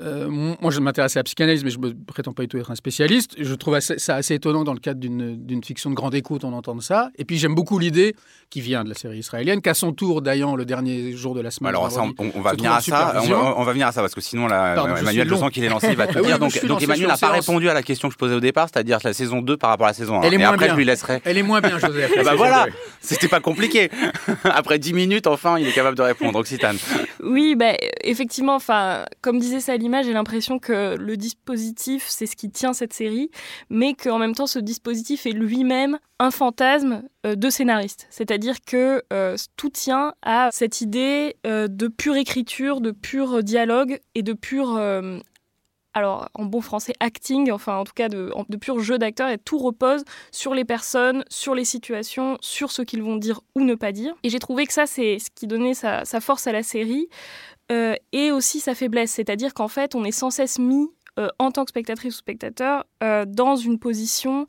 Euh, 0.00 0.28
moi, 0.28 0.70
je 0.70 0.80
m'intéresse 0.80 1.16
à 1.16 1.20
la 1.20 1.24
psychanalyse, 1.24 1.64
mais 1.64 1.70
je 1.70 1.78
ne 1.78 1.92
prétends 1.92 2.32
pas 2.32 2.42
du 2.42 2.48
tout 2.48 2.58
être 2.58 2.70
un 2.70 2.74
spécialiste. 2.74 3.34
Je 3.38 3.54
trouve 3.54 3.78
ça 3.80 4.14
assez 4.16 4.34
étonnant 4.34 4.64
dans 4.64 4.74
le 4.74 4.80
cadre 4.80 5.00
d'une 5.00 5.64
fiction 5.64 5.90
de 5.90 5.94
grande 5.94 6.14
écoute, 6.14 6.44
on 6.44 6.52
entend 6.52 6.78
ça. 6.80 7.10
Et 7.16 7.24
puis, 7.24 7.38
j'aime 7.38 7.54
beaucoup 7.54 7.78
l'idée, 7.78 8.14
qui 8.50 8.60
vient 8.60 8.84
de 8.84 8.88
la 8.88 8.94
série 8.94 9.18
israélienne, 9.18 9.60
qu'à 9.60 9.74
son 9.74 9.92
tour, 9.92 10.22
d'ailleurs, 10.22 10.56
le 10.56 10.64
dernier 10.64 11.12
jour 11.12 11.34
de 11.34 11.40
la 11.40 11.50
semaine. 11.50 11.70
Alors, 11.70 11.84
on, 12.18 12.40
va 12.40 12.52
venir 12.52 12.72
à 12.72 12.80
ça. 12.80 13.22
On 13.22 13.64
va, 13.64 13.72
venir 13.72 13.86
à 13.86 13.92
ça, 13.92 14.00
parce 14.00 14.14
que 14.14 14.20
sinon, 14.20 14.48
Emmanuel, 14.48 15.28
je 15.28 15.34
sens 15.34 15.50
qu'il 15.50 15.64
est 15.64 15.68
lancé, 15.68 15.88
il 15.90 15.96
va 15.96 16.06
tout 16.06 16.20
dire. 16.24 16.38
Donc, 16.38 16.64
donc 16.66 16.82
Emmanuel 16.82 17.08
n'a 17.08 17.16
pas 17.16 17.30
répondu 17.30 17.68
à 17.68 17.74
la 17.74 17.82
question 17.82 18.08
que 18.08 18.14
je 18.14 18.18
posais 18.18 18.34
au 18.34 18.40
départ, 18.40 18.68
c'est-à-dire 18.72 18.98
la 19.02 19.12
saison 19.12 19.42
2 19.42 19.56
par 19.56 19.70
rapport 19.70 19.86
à 19.86 19.90
la 19.90 19.94
saison 19.94 20.20
1. 20.20 20.22
Elle 20.22 20.32
est 20.32 20.36
Et 20.36 20.38
moins 20.38 20.48
après, 20.48 20.66
bien. 20.66 20.74
je 20.74 20.78
lui 20.78 20.84
laisserai. 20.84 21.20
Elle 21.24 21.38
est 21.38 21.42
moins 21.42 21.60
bien, 21.60 21.78
Joseph. 21.78 22.12
bah 22.24 22.34
voilà, 22.36 22.66
c'était 23.00 23.28
pas 23.28 23.40
compliqué. 23.40 23.90
après 24.44 24.78
10 24.78 24.92
minutes, 24.92 25.26
enfin, 25.26 25.58
il 25.58 25.66
est 25.66 25.72
capable 25.72 25.96
de 25.96 26.02
répondre. 26.02 26.38
Occitane. 26.38 26.76
Oui, 27.22 27.54
bah, 27.56 27.72
effectivement, 28.02 28.56
enfin, 28.56 29.04
comme 29.22 29.38
disait 29.38 29.60
Salima, 29.76 30.00
j'ai 30.00 30.14
l'impression 30.14 30.58
que 30.58 30.96
le 30.96 31.18
dispositif, 31.18 32.06
c'est 32.08 32.24
ce 32.24 32.34
qui 32.34 32.48
tient 32.48 32.72
cette 32.72 32.94
série, 32.94 33.30
mais 33.68 33.92
qu'en 33.92 34.18
même 34.18 34.34
temps, 34.34 34.46
ce 34.46 34.58
dispositif 34.58 35.26
est 35.26 35.32
lui-même 35.32 35.98
un 36.18 36.30
fantasme 36.30 37.02
euh, 37.26 37.34
de 37.34 37.50
scénariste. 37.50 38.06
C'est-à-dire 38.08 38.62
que 38.66 39.02
euh, 39.12 39.36
tout 39.58 39.68
tient 39.68 40.14
à 40.22 40.48
cette 40.50 40.80
idée 40.80 41.36
euh, 41.46 41.68
de 41.68 41.88
pure 41.88 42.16
écriture, 42.16 42.80
de 42.80 42.90
pur 42.90 43.42
dialogue 43.42 44.00
et 44.14 44.22
de 44.22 44.32
pur 44.32 44.80
alors 45.92 46.28
en 46.34 46.44
bon 46.44 46.60
français 46.60 46.92
acting, 47.00 47.50
enfin 47.50 47.76
en 47.76 47.84
tout 47.84 47.94
cas 47.94 48.08
de, 48.08 48.30
de 48.48 48.56
pur 48.56 48.80
jeu 48.80 48.98
d'acteur, 48.98 49.28
et 49.28 49.38
tout 49.38 49.58
repose 49.58 50.04
sur 50.30 50.54
les 50.54 50.64
personnes, 50.64 51.24
sur 51.28 51.54
les 51.54 51.64
situations, 51.64 52.38
sur 52.40 52.70
ce 52.70 52.80
qu'ils 52.80 53.02
vont 53.02 53.16
dire 53.16 53.40
ou 53.54 53.60
ne 53.60 53.74
pas 53.74 53.92
dire. 53.92 54.14
Et 54.22 54.30
j'ai 54.30 54.38
trouvé 54.38 54.66
que 54.66 54.74
ça, 54.74 54.86
c'est 54.86 55.18
ce 55.18 55.28
qui 55.34 55.46
donnait 55.46 55.74
sa 55.74 56.04
force 56.20 56.46
à 56.46 56.52
la 56.52 56.62
série, 56.62 57.08
euh, 57.72 57.94
et 58.12 58.30
aussi 58.30 58.60
sa 58.60 58.74
faiblesse, 58.74 59.10
c'est-à-dire 59.10 59.52
qu'en 59.52 59.68
fait, 59.68 59.94
on 59.94 60.04
est 60.04 60.12
sans 60.12 60.30
cesse 60.30 60.58
mis 60.58 60.88
euh, 61.18 61.28
en 61.38 61.50
tant 61.50 61.64
que 61.64 61.70
spectatrice 61.70 62.14
ou 62.14 62.18
spectateur 62.18 62.84
euh, 63.02 63.24
dans 63.26 63.56
une 63.56 63.78
position 63.78 64.46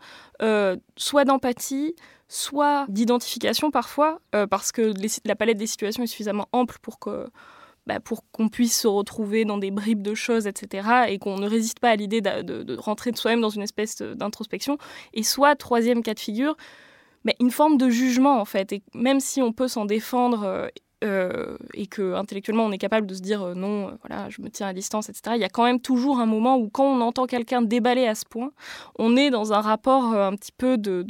soit 0.98 1.26
d'empathie, 1.26 1.96
soit 2.28 2.86
d'identification 2.90 3.72
parfois, 3.72 4.20
parce 4.52 4.72
que 4.72 4.94
la 5.26 5.36
palette 5.36 5.58
des 5.58 5.66
situations 5.66 6.04
est 6.04 6.08
suffisamment 6.08 6.48
ample 6.52 6.78
pour 6.82 7.00
que 7.00 7.28
bah, 7.88 8.02
pour 8.02 8.30
qu'on 8.32 8.50
puisse 8.50 8.82
se 8.82 8.88
retrouver 8.88 9.46
dans 9.46 9.58
des 9.58 9.72
bribes 9.72 10.02
de 10.04 10.14
choses, 10.14 10.46
etc., 10.46 11.06
et 11.08 11.20
qu'on 11.20 11.38
ne 11.38 11.48
résiste 11.48 11.80
pas 11.80 11.90
à 11.90 11.96
l'idée 11.96 12.20
de, 12.20 12.78
rentrer 12.78 13.12
de 13.12 13.18
soi-même 13.18 13.40
dans 13.40 13.50
une 13.50 13.62
espèce 13.62 14.02
d'introspection, 14.02 14.78
et 15.14 15.24
soit, 15.24 15.56
troisième 15.56 16.04
cas 16.04 16.14
de 16.14 16.20
figure, 16.20 16.58
mais 17.24 17.36
une 17.40 17.50
forme 17.50 17.78
de 17.78 17.90
jugement, 17.90 18.42
en 18.42 18.46
fait, 18.46 18.74
et 18.74 18.84
même 18.94 19.22
si 19.22 19.42
on 19.42 19.54
peut 19.54 19.70
s'en 19.70 19.86
défendre, 19.86 20.70
euh, 21.04 21.58
et 21.74 21.88
que 21.88 22.14
intellectuellement 22.16 22.66
on 22.66 22.72
est 22.72 22.78
capable 22.78 23.08
de 23.08 23.14
se 23.14 23.22
dire 23.22 23.42
euh, 23.44 23.54
non, 23.54 23.98
voilà, 24.06 24.30
je 24.30 24.42
me 24.42 24.50
tiens 24.50 24.68
à 24.68 24.74
distance, 24.74 25.10
etc., 25.10 25.36
il 25.36 25.42
y 25.42 25.46
a 25.46 25.50
quand 25.50 25.64
même 25.64 25.80
toujours 25.80 26.20
un 26.20 26.26
moment 26.26 26.58
où 26.58 26.70
quand 26.70 26.86
on 26.86 27.02
entend 27.02 27.26
quelqu'un 27.26 27.62
déballer 27.62 28.08
à 28.08 28.16
ce 28.16 28.26
point, 28.26 28.52
on 28.98 29.16
est 29.16 29.30
dans 29.30 29.54
un 29.54 29.62
rapport 29.62 30.14
euh, 30.14 30.28
un 30.28 30.36
petit 30.36 30.52
peu 30.52 30.78
de... 30.78 31.06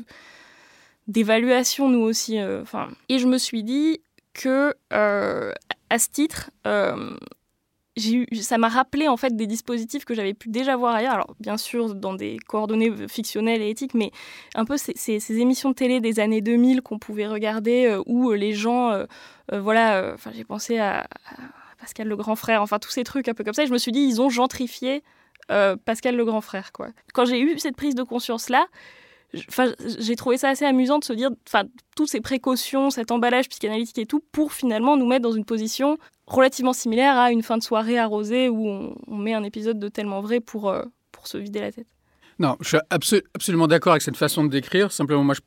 d'évaluation 1.07 1.89
nous 1.89 2.01
aussi 2.01 2.41
enfin 2.41 2.89
et 3.09 3.19
je 3.19 3.27
me 3.27 3.37
suis 3.37 3.63
dit 3.63 4.01
que 4.33 4.75
à 5.89 5.99
ce 5.99 6.09
titre, 6.09 6.51
euh, 6.65 7.15
ça 8.42 8.57
m'a 8.57 8.69
rappelé 8.69 9.07
en 9.07 9.18
fait 9.18 9.35
des 9.35 9.47
dispositifs 9.47 10.06
que 10.06 10.13
j'avais 10.13 10.33
pu 10.33 10.49
déjà 10.49 10.75
voir 10.75 10.95
ailleurs. 10.95 11.13
Alors 11.13 11.35
bien 11.39 11.57
sûr 11.57 11.95
dans 11.95 12.13
des 12.13 12.37
coordonnées 12.47 13.07
fictionnelles 13.07 13.61
et 13.61 13.69
éthiques, 13.69 13.94
mais 13.94 14.11
un 14.56 14.66
peu 14.66 14.77
ces, 14.77 15.39
émissions 15.39 15.69
de 15.69 15.75
télé 15.75 15.99
des 15.99 16.19
années 16.19 16.42
2000 16.42 16.81
qu'on 16.81 16.99
pouvait 16.99 17.27
regarder 17.27 17.85
euh, 17.85 18.01
où 18.06 18.31
les 18.31 18.54
gens, 18.54 18.92
euh, 18.92 19.06
voilà, 19.51 20.11
enfin 20.13 20.31
j'ai 20.33 20.44
pensé 20.44 20.77
à, 20.77 21.01
à, 21.01 21.06
Pascal 21.80 22.07
le 22.07 22.16
grand 22.16 22.35
frère, 22.35 22.61
enfin 22.61 22.80
tous 22.80 22.89
ces 22.89 23.04
trucs 23.04 23.27
un 23.27 23.33
peu 23.33 23.44
comme 23.44 23.54
ça. 23.54 23.63
Et 23.63 23.68
je 23.68 23.73
me 23.73 23.77
suis 23.77 23.92
dit 23.92 24.01
ils 24.01 24.21
ont 24.21 24.30
gentrifié 24.30 25.04
Pascal 25.85 26.16
le 26.16 26.25
grand 26.25 26.42
frère 26.42 26.71
quoi. 26.71 26.89
Quand 27.13 27.25
j'ai 27.25 27.39
eu 27.39 27.57
cette 27.59 27.75
prise 27.75 27.95
de 27.95 28.04
conscience 28.04 28.49
là. 28.49 28.68
Enfin, 29.49 29.73
j'ai 29.99 30.16
trouvé 30.16 30.37
ça 30.37 30.47
assez 30.47 30.63
amusant 30.63 30.99
de 30.99 31.04
se 31.04 31.11
dire, 31.11 31.30
enfin, 31.45 31.63
toutes 31.97 32.07
ces 32.07 32.21
précautions, 32.21 32.89
cet 32.89 33.11
emballage 33.11 33.49
psychanalytique 33.49 33.97
et 33.97 34.06
tout, 34.06 34.23
pour 34.31 34.54
finalement 34.54 34.95
nous 34.95 35.06
mettre 35.06 35.23
dans 35.23 35.33
une 35.33 35.44
position 35.44 35.97
relativement 36.27 36.73
similaire 36.73 37.17
à 37.17 37.31
une 37.31 37.41
fin 37.41 37.57
de 37.57 37.63
soirée 37.63 37.97
arrosée 37.97 38.49
où 38.49 38.67
on, 39.07 39.17
met 39.17 39.33
un 39.33 39.43
épisode 39.43 39.79
de 39.79 39.87
tellement 39.87 40.21
vrai 40.21 40.39
pour, 40.39 40.69
euh, 40.69 40.83
pour 41.11 41.27
se 41.27 41.37
vider 41.37 41.61
la 41.61 41.71
tête. 41.71 41.87
Non, 42.39 42.55
je 42.59 42.67
suis 42.67 42.77
absolu 42.89 43.23
absolument 43.33 43.67
d'accord 43.67 43.93
avec 43.93 44.03
cette 44.03 44.17
façon 44.17 44.43
de 44.43 44.49
décrire. 44.49 44.91
Simplement, 44.91 45.23
moi, 45.23 45.33
je 45.33 45.41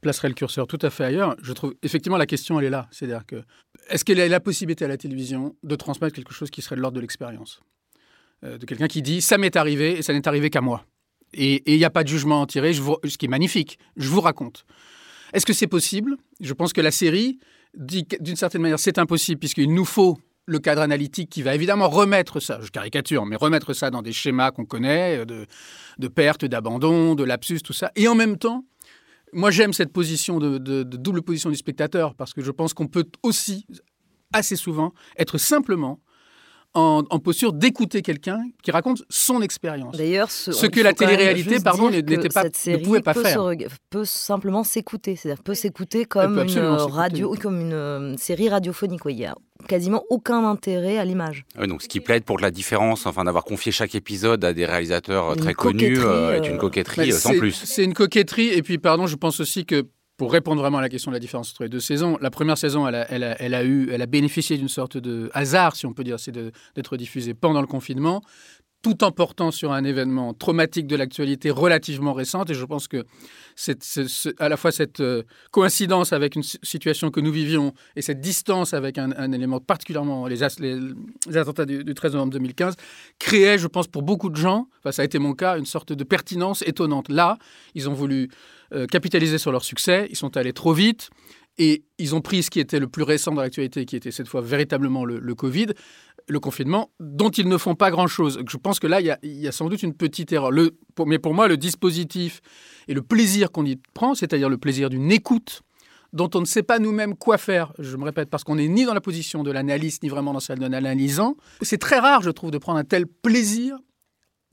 placerai 0.00 0.28
le 0.28 0.34
curseur 0.34 0.66
tout 0.66 0.78
à 0.82 0.90
fait 0.90 1.04
ailleurs. 1.04 1.34
Je 1.42 1.52
trouve 1.52 1.74
effectivement 1.82 2.18
la 2.18 2.26
question, 2.26 2.60
elle 2.60 2.66
est 2.66 2.70
là. 2.70 2.86
C'est-à-dire 2.92 3.26
que 3.26 3.42
est-ce 3.88 4.04
qu'il 4.04 4.18
y 4.18 4.20
a 4.20 4.28
la 4.28 4.40
possibilité 4.40 4.84
à 4.84 4.88
la 4.88 4.96
télévision 4.96 5.56
de 5.64 5.74
transmettre 5.74 6.14
quelque 6.14 6.32
chose 6.32 6.50
qui 6.50 6.62
serait 6.62 6.76
de 6.76 6.80
l'ordre 6.82 6.96
de 6.96 7.00
l'expérience? 7.00 7.60
Euh, 8.44 8.58
De 8.58 8.66
quelqu'un 8.66 8.86
qui 8.86 9.02
dit 9.02 9.20
ça 9.20 9.38
m'est 9.38 9.56
arrivé 9.56 9.98
et 9.98 10.02
ça 10.02 10.12
n'est 10.12 10.28
arrivé 10.28 10.50
qu'à 10.50 10.60
moi. 10.60 10.84
Et 11.34 11.62
il 11.72 11.78
n'y 11.78 11.84
a 11.84 11.90
pas 11.90 12.04
de 12.04 12.08
jugement 12.08 12.36
à 12.36 12.42
en 12.42 12.46
tirer, 12.46 12.72
ce 12.72 13.18
qui 13.18 13.26
est 13.26 13.28
magnifique. 13.28 13.78
Je 13.96 14.08
vous 14.08 14.20
raconte. 14.20 14.64
Est-ce 15.32 15.44
que 15.44 15.52
c'est 15.52 15.66
possible? 15.66 16.16
Je 16.40 16.54
pense 16.54 16.72
que 16.72 16.80
la 16.80 16.90
série 16.90 17.38
dit 17.76 18.06
d'une 18.20 18.36
certaine 18.36 18.62
manière 18.62 18.78
c'est 18.78 18.98
impossible 18.98 19.38
puisqu'il 19.38 19.72
nous 19.72 19.84
faut 19.84 20.18
le 20.46 20.58
cadre 20.58 20.80
analytique 20.80 21.28
qui 21.28 21.42
va 21.42 21.54
évidemment 21.54 21.88
remettre 21.88 22.40
ça, 22.40 22.58
je 22.62 22.70
caricature, 22.70 23.26
mais 23.26 23.36
remettre 23.36 23.74
ça 23.74 23.90
dans 23.90 24.00
des 24.00 24.14
schémas 24.14 24.50
qu'on 24.50 24.64
connaît, 24.64 25.26
de, 25.26 25.46
de 25.98 26.08
perte, 26.08 26.46
d'abandon, 26.46 27.14
de 27.14 27.22
lapsus, 27.22 27.60
tout 27.60 27.74
ça. 27.74 27.92
Et 27.96 28.08
en 28.08 28.14
même 28.14 28.38
temps, 28.38 28.64
Moi, 29.32 29.50
j'aime 29.50 29.72
cette 29.72 29.92
position 29.92 30.38
de, 30.38 30.82
double 30.82 31.22
position 31.22 31.50
du 31.50 31.56
spectateur 31.56 32.14
parce 32.14 32.32
que 32.32 32.42
je 32.42 32.50
pense 32.50 32.74
qu'on 32.74 32.86
peut 32.86 33.06
aussi, 33.22 33.66
assez 34.32 34.56
souvent, 34.56 34.92
être 35.16 35.38
simplement 35.38 36.00
en, 36.74 37.18
posture 37.18 37.52
d'écouter 37.52 38.02
quelqu'un 38.02 38.40
qui 38.62 38.70
raconte 38.70 39.02
son 39.08 39.42
expérience. 39.42 39.96
D'ailleurs, 39.96 40.30
ce, 40.30 40.66
que 40.66 40.80
la 40.80 40.92
télé-réalité, 40.92 41.60
pardon, 41.60 41.90
n'était 41.90 42.28
pas, 42.28 42.44
ne 42.44 42.76
pouvait 42.84 43.00
pas 43.00 43.14
faire. 43.14 43.42
peut 43.90 44.04
simplement 44.04 44.64
s'écouter, 44.64 45.16
c'est-à-dire 45.16 45.42
peut 45.42 45.54
s'écouter 45.54 46.04
comme 46.04 46.38
une 46.38 46.58
radio, 46.58 47.34
comme 47.40 47.60
une 47.60 47.72
euh, 47.72 48.16
série 48.16 48.48
radiophonique. 48.48 49.00
Il 49.06 49.18
y 49.18 49.24
a 49.24 49.34
quasiment 49.66 50.04
aucun 50.10 50.44
intérêt 50.44 50.98
à 50.98 51.04
l'image. 51.04 51.44
donc 51.66 51.82
ce 51.82 51.88
qui 51.88 52.00
plaide 52.00 52.24
pour 52.24 52.38
la 52.38 52.50
différence, 52.50 53.06
enfin 53.06 53.24
d'avoir 53.24 53.44
confié 53.44 53.72
chaque 53.72 53.94
épisode 53.94 54.44
à 54.44 54.52
des 54.52 54.66
réalisateurs 54.66 55.36
très 55.36 55.54
connus, 55.54 55.98
euh, 55.98 56.40
est 56.40 56.46
une 56.46 56.56
euh, 56.56 56.58
coquetterie 56.58 57.12
sans 57.12 57.36
plus. 57.36 57.52
C'est 57.64 57.84
une 57.84 57.94
coquetterie, 57.94 58.48
et 58.48 58.62
puis 58.62 58.78
pardon, 58.78 59.06
je 59.06 59.16
pense 59.16 59.40
aussi 59.40 59.64
que 59.64 59.84
pour 60.18 60.32
répondre 60.32 60.60
vraiment 60.60 60.78
à 60.78 60.82
la 60.82 60.88
question 60.88 61.12
de 61.12 61.16
la 61.16 61.20
différence 61.20 61.52
entre 61.52 61.62
les 61.62 61.68
deux 61.68 61.80
saisons, 61.80 62.18
la 62.20 62.30
première 62.30 62.58
saison, 62.58 62.86
elle 62.88 62.94
a, 63.54 63.64
eu, 63.64 63.88
elle 63.90 64.02
a 64.02 64.06
bénéficié 64.06 64.58
d'une 64.58 64.68
sorte 64.68 64.98
de 64.98 65.30
hasard, 65.32 65.76
si 65.76 65.86
on 65.86 65.94
peut 65.94 66.04
dire, 66.04 66.18
c'est 66.18 66.32
d'être 66.32 66.96
diffusée 66.96 67.34
pendant 67.34 67.60
le 67.60 67.68
confinement, 67.68 68.20
tout 68.82 69.04
en 69.04 69.12
portant 69.12 69.52
sur 69.52 69.72
un 69.72 69.84
événement 69.84 70.34
traumatique 70.34 70.88
de 70.88 70.96
l'actualité 70.96 71.50
relativement 71.50 72.12
récente. 72.12 72.50
Et 72.50 72.54
je 72.54 72.64
pense 72.64 72.88
que 72.88 73.04
à 74.38 74.48
la 74.48 74.56
fois 74.56 74.72
cette 74.72 75.00
euh, 75.00 75.22
coïncidence 75.52 76.12
avec 76.12 76.36
une 76.36 76.42
situation 76.42 77.10
que 77.10 77.20
nous 77.20 77.32
vivions 77.32 77.72
et 77.96 78.02
cette 78.02 78.20
distance 78.20 78.74
avec 78.74 78.98
un, 78.98 79.32
élément 79.32 79.60
particulièrement, 79.60 80.26
les, 80.26 80.42
attentats 80.42 81.64
du, 81.64 81.94
13 81.94 82.12
novembre 82.12 82.32
2015, 82.32 82.74
créait, 83.20 83.58
je 83.58 83.68
pense, 83.68 83.86
pour 83.86 84.02
beaucoup 84.02 84.30
de 84.30 84.36
gens, 84.36 84.68
enfin, 84.80 84.90
ça 84.90 85.02
a 85.02 85.04
été 85.04 85.18
mon 85.18 85.34
cas, 85.34 85.58
une 85.58 85.66
sorte 85.66 85.92
de 85.92 86.04
pertinence 86.04 86.62
étonnante. 86.62 87.08
Là, 87.08 87.38
ils 87.74 87.88
ont 87.88 87.94
voulu 87.94 88.30
euh, 88.72 88.86
capitaliser 88.86 89.38
sur 89.38 89.52
leur 89.52 89.64
succès, 89.64 90.06
ils 90.10 90.16
sont 90.16 90.36
allés 90.36 90.52
trop 90.52 90.72
vite 90.72 91.10
et 91.58 91.84
ils 91.98 92.14
ont 92.14 92.20
pris 92.20 92.42
ce 92.42 92.50
qui 92.50 92.60
était 92.60 92.78
le 92.78 92.86
plus 92.86 93.02
récent 93.02 93.32
dans 93.32 93.42
l'actualité, 93.42 93.84
qui 93.84 93.96
était 93.96 94.12
cette 94.12 94.28
fois 94.28 94.40
véritablement 94.40 95.04
le, 95.04 95.34
Covid, 95.34 95.66
le 96.28 96.40
confinement, 96.40 96.90
dont 97.00 97.30
ils 97.30 97.48
ne 97.48 97.56
font 97.56 97.74
pas 97.74 97.90
grand-chose. 97.90 98.40
Je 98.48 98.56
pense 98.56 98.78
que 98.78 98.86
là, 98.86 99.00
il 99.00 99.16
y, 99.22 99.48
a, 99.48 99.52
sans 99.52 99.68
doute 99.68 99.82
une 99.82 99.94
petite 99.94 100.32
erreur. 100.32 100.52
Mais 101.06 101.18
pour 101.18 101.34
moi, 101.34 101.48
le 101.48 101.56
dispositif 101.56 102.40
et 102.86 102.94
le 102.94 103.02
plaisir 103.02 103.50
qu'on 103.50 103.64
y 103.64 103.76
prend, 103.92 104.14
c'est-à-dire 104.14 104.48
le 104.48 104.58
plaisir 104.58 104.88
d'une 104.88 105.10
écoute 105.10 105.62
dont 106.12 106.30
on 106.34 106.40
ne 106.40 106.46
sait 106.46 106.62
pas 106.62 106.78
nous-mêmes 106.78 107.14
quoi 107.14 107.36
faire, 107.36 107.72
je 107.78 107.96
me 107.96 108.04
répète, 108.04 108.30
parce 108.30 108.44
qu'on 108.44 108.56
n'est 108.56 108.68
ni 108.68 108.84
dans 108.84 108.94
la 108.94 109.00
position 109.00 109.42
de 109.42 109.50
l'analyste, 109.50 110.02
ni 110.02 110.08
vraiment 110.08 110.32
dans 110.32 110.40
celle 110.40 110.58
d'un 110.58 110.72
analysant, 110.72 111.36
c'est 111.60 111.78
très 111.78 111.98
rare, 111.98 112.22
je 112.22 112.30
trouve, 112.30 112.50
de 112.50 112.56
prendre 112.56 112.78
un 112.78 112.84
tel 112.84 113.06
plaisir 113.06 113.78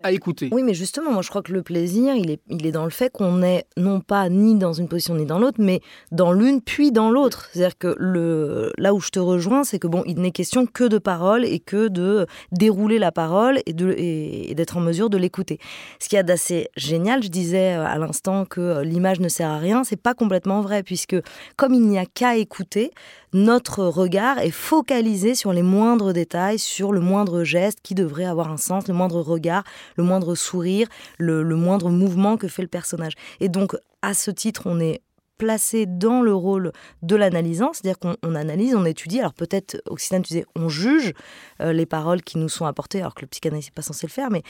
à 0.03 0.11
écouter. 0.11 0.49
Oui, 0.51 0.61
mais 0.61 0.73
justement, 0.73 1.11
moi 1.11 1.21
je 1.21 1.29
crois 1.29 1.41
que 1.41 1.51
le 1.51 1.63
plaisir, 1.63 2.15
il 2.15 2.29
est, 2.29 2.71
dans 2.71 2.83
le 2.83 2.89
fait 2.89 3.09
qu'on 3.09 3.41
est 3.41 3.65
non 3.77 4.01
pas 4.01 4.29
ni 4.29 4.55
dans 4.55 4.73
une 4.73 4.87
position 4.87 5.15
ni 5.15 5.25
dans 5.25 5.39
l'autre, 5.39 5.57
mais 5.59 5.81
dans 6.11 6.31
l'une 6.31 6.61
puis 6.61 6.91
dans 6.91 7.09
l'autre. 7.09 7.49
C'est-à-dire 7.51 7.77
que 7.77 8.71
là 8.77 8.93
où 8.93 8.99
je 8.99 9.09
te 9.09 9.19
rejoins, 9.19 9.63
c'est 9.63 9.79
que 9.79 9.87
bon, 9.87 10.03
il 10.05 10.19
n'est 10.19 10.31
question 10.31 10.65
que 10.65 10.83
de 10.83 10.97
parole 10.97 11.45
et 11.45 11.59
que 11.59 11.87
de 11.87 12.27
dérouler 12.51 12.99
la 12.99 13.11
parole 13.11 13.59
et, 13.65 14.49
et, 14.49 14.55
d'être 14.55 14.77
en 14.77 14.81
mesure 14.81 15.09
de 15.09 15.17
l'écouter. 15.17 15.59
Ce 15.99 16.09
qu'il 16.09 16.17
y 16.17 16.19
a 16.19 16.23
d'assez 16.23 16.69
génial, 16.75 17.23
je 17.23 17.29
disais 17.29 17.75
euh, 17.75 17.85
à 17.85 17.97
l'instant 17.97 18.45
que 18.45 18.61
euh, 18.61 18.83
l'image 18.83 19.19
ne 19.19 19.29
sert 19.29 19.49
à 19.49 19.57
rien, 19.57 19.83
c'est 19.83 19.95
pas 19.95 20.13
complètement 20.13 20.61
vrai, 20.61 20.83
puisque 20.83 21.15
comme 21.55 21.73
il 21.73 21.81
n'y 21.81 21.97
a 21.97 22.05
qu'à 22.05 22.35
écouter, 22.35 22.91
notre 23.35 23.83
regard 23.83 24.39
est 24.39 24.49
focalisé 24.49 25.35
sur 25.35 25.51
les 25.51 25.61
moindres 25.61 26.13
détails, 26.13 26.57
sur 26.57 26.93
le 26.93 27.01
moindre 27.01 27.43
geste 27.43 27.79
qui 27.83 27.93
devrait 27.93 28.23
avoir 28.23 28.49
un 28.49 28.55
sens, 28.55 28.87
le 28.87 28.93
moindre 28.93 29.19
regard, 29.19 29.63
le 29.95 30.03
moindre 30.03 30.35
sourire, 30.35 30.87
le, 31.17 31.43
moindre 31.55 31.89
mouvement 31.89 32.37
que 32.37 32.47
fait 32.47 32.61
le 32.61 32.67
personnage. 32.67 33.13
Et 33.39 33.49
donc, 33.49 33.75
à 34.01 34.13
ce 34.13 34.31
titre, 34.31 34.63
on 34.65 34.79
est 34.79 35.01
placé 35.37 35.85
dans 35.85 36.21
le 36.21 36.33
rôle 36.33 36.71
de 37.01 37.15
l'analysant, 37.15 37.71
c'est-à-dire 37.73 37.99
qu'on 37.99 38.35
analyse, 38.35 38.73
on 38.75 38.85
étudie. 38.85 39.19
Alors 39.19 39.33
peut-être, 39.33 39.81
Occitane, 39.87 40.21
tu 40.21 40.29
disais, 40.29 40.45
on 40.55 40.69
juge 40.69 41.13
euh, 41.61 41.73
les 41.73 41.85
paroles 41.85 42.21
qui 42.21 42.37
nous 42.37 42.47
sont 42.47 42.65
apportées, 42.65 43.01
alors 43.01 43.15
que 43.15 43.21
le 43.21 43.27
psychanalyste 43.27 43.69
n'est 43.69 43.75
pas 43.75 43.81
censé 43.81 44.07
le 44.07 44.11
faire, 44.11 44.29
mais, 44.31 44.43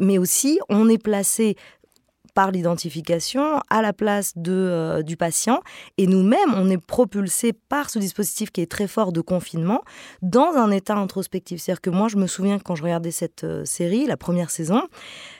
mais 0.00 0.18
aussi 0.18 0.58
on 0.68 0.88
est 0.88 1.02
placé 1.02 1.56
par 2.34 2.50
l'identification 2.50 3.60
à 3.70 3.82
la 3.82 3.92
place 3.92 4.32
de, 4.36 4.52
euh, 4.52 5.02
du 5.02 5.16
patient. 5.16 5.60
Et 5.98 6.06
nous-mêmes, 6.06 6.54
on 6.56 6.70
est 6.70 6.84
propulsé 6.84 7.52
par 7.52 7.90
ce 7.90 7.98
dispositif 7.98 8.50
qui 8.50 8.60
est 8.60 8.70
très 8.70 8.86
fort 8.86 9.12
de 9.12 9.20
confinement 9.20 9.82
dans 10.22 10.52
un 10.56 10.70
état 10.70 10.96
introspectif. 10.96 11.60
C'est-à-dire 11.60 11.80
que 11.80 11.90
moi, 11.90 12.08
je 12.08 12.16
me 12.16 12.26
souviens 12.26 12.58
que 12.58 12.64
quand 12.64 12.74
je 12.74 12.82
regardais 12.82 13.10
cette 13.10 13.44
euh, 13.44 13.64
série, 13.64 14.06
la 14.06 14.16
première 14.16 14.50
saison, 14.50 14.82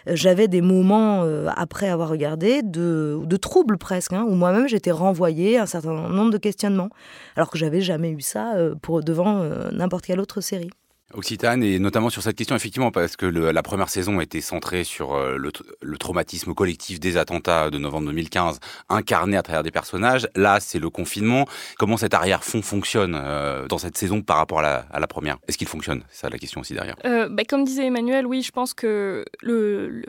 euh, 0.09 0.13
j'avais 0.15 0.49
des 0.49 0.61
moments, 0.61 1.23
après 1.57 1.89
avoir 1.89 2.09
regardé, 2.09 2.63
de, 2.63 3.21
de 3.23 3.37
troubles 3.37 3.79
presque, 3.79 4.13
hein, 4.13 4.25
où 4.29 4.35
moi-même 4.35 4.69
j'étais 4.69 4.91
renvoyée 4.91 5.59
à 5.59 5.63
un 5.63 5.67
certain 5.67 5.93
nombre 5.93 6.31
de 6.31 6.39
questionnements, 6.39 6.91
alors 7.37 7.51
que 7.51 7.59
j'avais 7.59 7.81
jamais 7.81 8.11
eu 8.11 8.21
ça 8.21 8.55
pour, 8.83 9.03
devant 9.03 9.45
n'importe 9.73 10.07
quelle 10.07 10.21
autre 10.21 10.41
série. 10.41 10.71
Occitane, 11.15 11.63
et 11.63 11.79
notamment 11.79 12.11
sur 12.11 12.23
cette 12.23 12.37
question, 12.37 12.57
effectivement, 12.57 12.91
parce 12.91 13.17
que 13.17 13.27
la 13.27 13.63
première 13.63 13.89
saison 13.89 14.21
était 14.21 14.41
centrée 14.41 14.85
sur 14.85 15.15
euh, 15.15 15.37
le, 15.37 15.99
traumatisme 15.99 16.55
collectif 16.55 16.99
des 17.01 17.17
attentats 17.17 17.71
de 17.71 17.79
novembre 17.79 18.07
2015, 18.07 18.59
incarné 18.89 19.37
à 19.37 19.43
travers 19.43 19.63
des 19.63 19.71
personnages. 19.71 20.29
Là, 20.35 20.59
c'est 20.61 20.79
le 20.79 20.91
confinement. 20.91 21.47
Comment 21.79 21.97
cet 21.97 22.15
arrière-fond 22.15 22.63
fonctionne 22.63 23.15
euh, 23.15 23.67
dans 23.69 23.79
cette 23.79 23.97
saison 23.97 24.23
par 24.23 24.39
rapport 24.39 24.61
à 24.61 24.85
la, 24.99 25.07
première? 25.07 25.39
Est-ce 25.47 25.59
qu'il 25.59 25.69
fonctionne? 25.69 26.03
C'est 26.11 26.23
ça 26.23 26.31
la 26.31 26.39
question 26.39 26.61
aussi 26.61 26.75
derrière. 26.75 26.97
Euh, 27.05 27.29
bah, 27.29 27.45
comme 27.45 27.65
disait 27.65 27.87
Emmanuel, 27.87 28.27
oui, 28.27 28.43
je 28.43 28.51
pense 28.51 28.75
que 28.75 29.25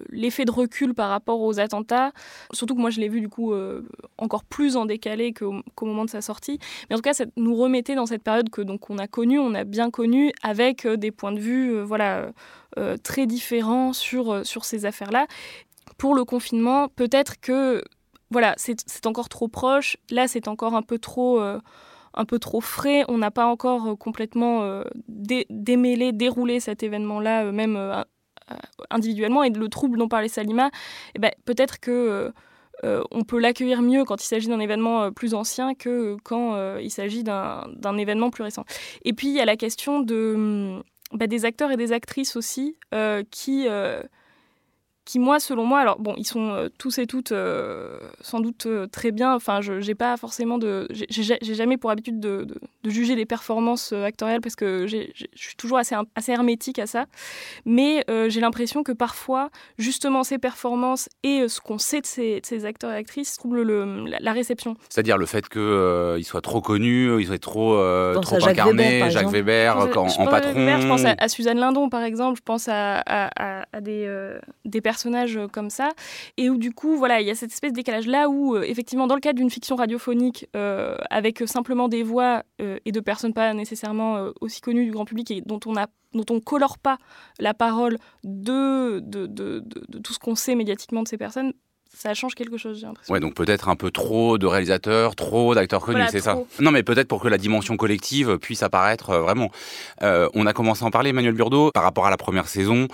l'effet 0.09 0.45
de 0.45 0.51
recul 0.51 0.93
par 0.93 1.09
rapport 1.09 1.41
aux 1.41 1.59
attentats, 1.59 2.11
surtout 2.53 2.75
que 2.75 2.81
moi 2.81 2.89
je 2.89 2.99
l'ai 2.99 3.09
vu 3.09 3.21
du 3.21 3.29
coup 3.29 3.53
encore 4.17 4.43
plus 4.43 4.77
en 4.77 4.85
décalé 4.85 5.33
qu'au 5.33 5.61
moment 5.81 6.05
de 6.05 6.09
sa 6.09 6.21
sortie, 6.21 6.59
mais 6.89 6.95
en 6.95 6.99
tout 6.99 7.03
cas, 7.03 7.13
ça 7.13 7.25
nous 7.37 7.55
remettait 7.55 7.95
dans 7.95 8.05
cette 8.05 8.23
période 8.23 8.49
que 8.49 8.61
donc 8.61 8.89
on 8.89 8.97
a 8.97 9.07
connue, 9.07 9.39
on 9.39 9.53
a 9.53 9.63
bien 9.63 9.91
connue 9.91 10.31
avec 10.41 10.85
des 10.97 11.11
points 11.11 11.31
de 11.31 11.39
vue 11.39 11.75
euh, 11.75 11.83
voilà, 11.83 12.31
euh, 12.77 12.97
très 12.97 13.25
différents 13.25 13.93
sur, 13.93 14.31
euh, 14.31 14.43
sur 14.43 14.65
ces 14.65 14.85
affaires-là. 14.85 15.27
Pour 15.97 16.15
le 16.15 16.25
confinement, 16.25 16.87
peut-être 16.89 17.39
que 17.39 17.83
voilà, 18.31 18.55
c'est 18.57 19.05
encore 19.05 19.29
trop 19.29 19.47
proche. 19.47 19.97
Là, 20.09 20.27
c'est 20.27 20.47
encore 20.47 20.73
un 20.75 20.81
peu 20.81 20.97
trop 20.97 21.39
un 21.39 22.25
peu 22.25 22.39
trop 22.39 22.61
frais. 22.61 23.03
On 23.07 23.19
n'a 23.19 23.29
pas 23.29 23.45
encore 23.45 23.95
complètement 23.99 24.81
démêlé, 25.07 26.13
déroulé 26.13 26.59
cet 26.59 26.81
événement-là, 26.81 27.51
même 27.51 28.03
individuellement. 28.89 29.43
Et 29.43 29.51
le 29.51 29.67
trouble 29.69 29.99
dont 29.99 30.07
parlait 30.07 30.29
Salima, 30.29 30.71
eh 31.13 31.19
ben, 31.19 31.31
peut-être 31.45 31.79
que 31.79 32.33
on 32.83 33.23
peut 33.23 33.39
l'accueillir 33.39 33.81
mieux 33.81 34.03
quand 34.03 34.21
il 34.23 34.27
s'agit 34.27 34.47
d'un 34.47 34.59
événement 34.59 35.11
plus 35.11 35.33
ancien 35.33 35.73
que 35.73 36.17
quand 36.23 36.77
il 36.79 36.91
s'agit 36.91 37.23
d'un 37.23 37.97
événement 37.97 38.29
plus 38.29 38.43
récent. 38.43 38.65
Et 39.05 39.13
puis 39.13 39.27
il 39.27 39.33
y 39.33 39.39
a 39.39 39.45
la 39.45 39.55
question 39.55 39.99
de 39.99 40.33
hum, 40.35 40.83
bah, 41.13 41.27
des 41.27 41.45
acteurs 41.45 41.71
et 41.71 41.77
des 41.77 41.91
actrices 41.91 42.35
aussi 42.35 42.75
euh, 42.93 43.23
qui, 43.29 43.67
euh, 43.67 44.01
qui, 45.05 45.19
moi, 45.19 45.39
selon 45.39 45.65
moi, 45.65 45.79
alors 45.79 45.99
bon, 45.99 46.13
ils 46.17 46.25
sont 46.25 46.51
euh, 46.51 46.69
tous 46.77 46.97
et 46.97 47.07
toutes 47.07 47.33
euh, 47.33 47.97
sans 48.21 48.39
doute 48.39 48.67
euh, 48.67 48.87
très 48.87 49.11
bien. 49.11 49.35
Enfin, 49.35 49.59
je 49.59 49.81
j'ai 49.81 49.95
pas 49.95 50.15
forcément 50.15 50.57
de, 50.57 50.87
j'ai 50.91 51.53
jamais 51.55 51.75
pour 51.75 51.91
habitude 51.91 52.21
de, 52.21 52.45
de, 52.45 52.89
juger 52.89 53.15
les 53.15 53.25
performances 53.25 53.91
actoriales 53.91 54.39
parce 54.39 54.55
que 54.55 54.87
je 54.87 54.97
suis 55.35 55.55
toujours 55.57 55.77
assez 55.77 55.95
assez 56.15 56.31
hermétique 56.31 56.79
à 56.79 56.87
ça. 56.87 57.05
Mais 57.65 58.05
j'ai 58.29 58.39
l'impression 58.39 58.83
que 58.83 58.91
parfois, 58.93 59.49
justement, 59.77 60.23
ces 60.23 60.37
performances 60.37 61.09
et 61.23 61.47
ce 61.47 61.59
qu'on 61.59 61.77
sait 61.77 62.01
de 62.01 62.05
ces, 62.05 62.39
ces, 62.43 62.65
acteurs 62.65 62.91
et 62.91 62.95
actrices 62.95 63.35
troublent 63.37 63.63
le, 63.63 64.05
la, 64.19 64.31
réception. 64.31 64.75
C'est-à-dire 64.89 65.17
le 65.17 65.25
fait 65.25 65.49
qu'ils 65.49 66.23
soient 66.23 66.41
trop 66.41 66.61
connus, 66.61 67.19
ils 67.19 67.27
soient 67.27 67.37
trop 67.39 67.75
trop 68.21 68.47
incarnés. 68.47 69.09
Jacques 69.09 69.31
Weber, 69.31 69.89
quand, 69.91 70.07
en 70.17 70.27
patron. 70.27 70.53
je 70.53 70.87
pense 70.87 71.03
à, 71.05 71.27
Suzanne 71.27 71.57
Lindon, 71.59 71.89
par 71.89 72.03
exemple. 72.03 72.37
Je 72.37 72.43
pense 72.43 72.67
à, 72.69 73.01
à, 73.05 73.65
à 73.73 73.81
des 73.81 74.07
des 74.65 74.81
personnages 74.93 75.37
euh, 75.37 75.47
comme 75.47 75.71
ça, 75.71 75.89
et 76.37 76.49
où 76.51 76.57
du 76.57 76.71
coup, 76.71 76.97
voilà, 76.97 77.19
il 77.19 77.27
y 77.27 77.31
a 77.31 77.35
cette 77.35 77.51
espèce 77.51 77.71
de 77.71 77.77
décalage-là 77.77 78.29
où, 78.29 78.55
euh, 78.55 78.61
effectivement, 78.61 79.07
dans 79.07 79.15
le 79.15 79.21
cadre 79.21 79.37
d'une 79.37 79.49
fiction 79.49 79.75
radiophonique, 79.75 80.47
euh, 80.55 80.95
avec 81.09 81.43
simplement 81.47 81.87
des 81.87 82.03
voix 82.03 82.43
et 82.59 82.91
de 82.91 82.99
personnes 82.99 83.33
pas 83.33 83.53
nécessairement 83.53 84.29
aussi 84.39 84.61
connues 84.61 84.85
du 84.85 84.91
grand 84.91 85.05
public 85.05 85.31
et 85.31 85.41
dont 85.41 85.59
on 85.65 85.75
a 85.75 85.87
dont 86.13 86.25
on 86.29 86.39
colore 86.39 86.77
pas 86.77 86.97
la 87.39 87.53
parole 87.53 87.97
de, 88.23 88.99
de, 88.99 89.25
de 89.25 89.99
tout 89.99 90.13
ce 90.13 90.19
qu'on 90.19 90.35
sait 90.35 90.55
médiatiquement 90.55 91.01
de 91.01 91.07
ces 91.07 91.17
personnes, 91.17 91.53
ça 91.95 92.13
change 92.13 92.33
quelque 92.33 92.57
chose, 92.57 92.79
j'ai 92.79 92.87
l'impression. 92.87 93.13
Ouais, 93.13 93.19
donc 93.19 93.35
peut-être 93.35 93.69
un 93.69 93.75
peu 93.75 93.91
trop 93.91 94.37
de 94.37 94.45
réalisateurs, 94.47 95.15
trop 95.15 95.53
d'acteurs 95.53 95.81
connus, 95.81 96.03
c'est 96.09 96.21
ça 96.21 96.37
Non, 96.59 96.71
mais 96.71 96.83
peut-être 96.83 97.07
pour 97.07 97.21
que 97.21 97.27
la 97.27 97.37
dimension 97.37 97.77
collective 97.77 98.37
puisse 98.39 98.63
apparaître 98.63 99.11
euh, 99.11 99.21
vraiment. 99.21 99.51
Euh, 100.01 100.27
on 100.33 100.45
a 100.45 100.53
commencé 100.53 100.83
à 100.83 100.87
en 100.87 100.91
parler, 100.91 101.11
Emmanuel 101.11 101.33
Burdeau, 101.33 101.71
par 101.71 101.83
rapport 101.83 102.07
à 102.07 102.09
la 102.09 102.17
première 102.17 102.47
saison. 102.47 102.87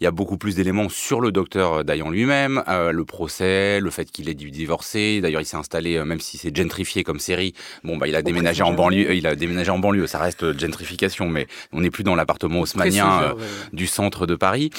Il 0.00 0.04
y 0.04 0.06
a 0.06 0.12
beaucoup 0.12 0.38
plus 0.38 0.54
d'éléments 0.54 0.88
sur 0.88 1.20
le 1.20 1.32
docteur 1.32 1.84
Dayan 1.84 2.10
lui-même, 2.10 2.62
euh, 2.68 2.92
le 2.92 3.04
procès, 3.04 3.80
le 3.80 3.90
fait 3.90 4.10
qu'il 4.10 4.28
ait 4.28 4.34
dû 4.34 4.50
divorcer. 4.50 5.20
D'ailleurs, 5.20 5.40
il 5.40 5.46
s'est 5.46 5.56
installé, 5.56 6.02
même 6.04 6.20
si 6.20 6.38
c'est 6.38 6.56
gentrifié 6.56 7.02
comme 7.02 7.18
série. 7.18 7.54
Bon, 7.82 7.96
bah, 7.96 8.06
il 8.06 8.14
a 8.14 8.22
déménagé 8.22 8.62
en 8.62 8.72
banlieue. 8.72 9.14
Il 9.14 9.26
a 9.26 9.34
déménagé 9.34 9.70
en 9.70 9.78
banlieue. 9.78 10.06
Ça 10.06 10.18
reste 10.18 10.58
gentrification, 10.58 11.28
mais 11.28 11.48
on 11.72 11.80
n'est 11.80 11.90
plus 11.90 12.04
dans 12.04 12.14
l'appartement 12.14 12.60
haussmanien 12.60 13.34
du 13.72 13.86
centre 13.86 14.26
de 14.26 14.36
Paris. 14.36 14.70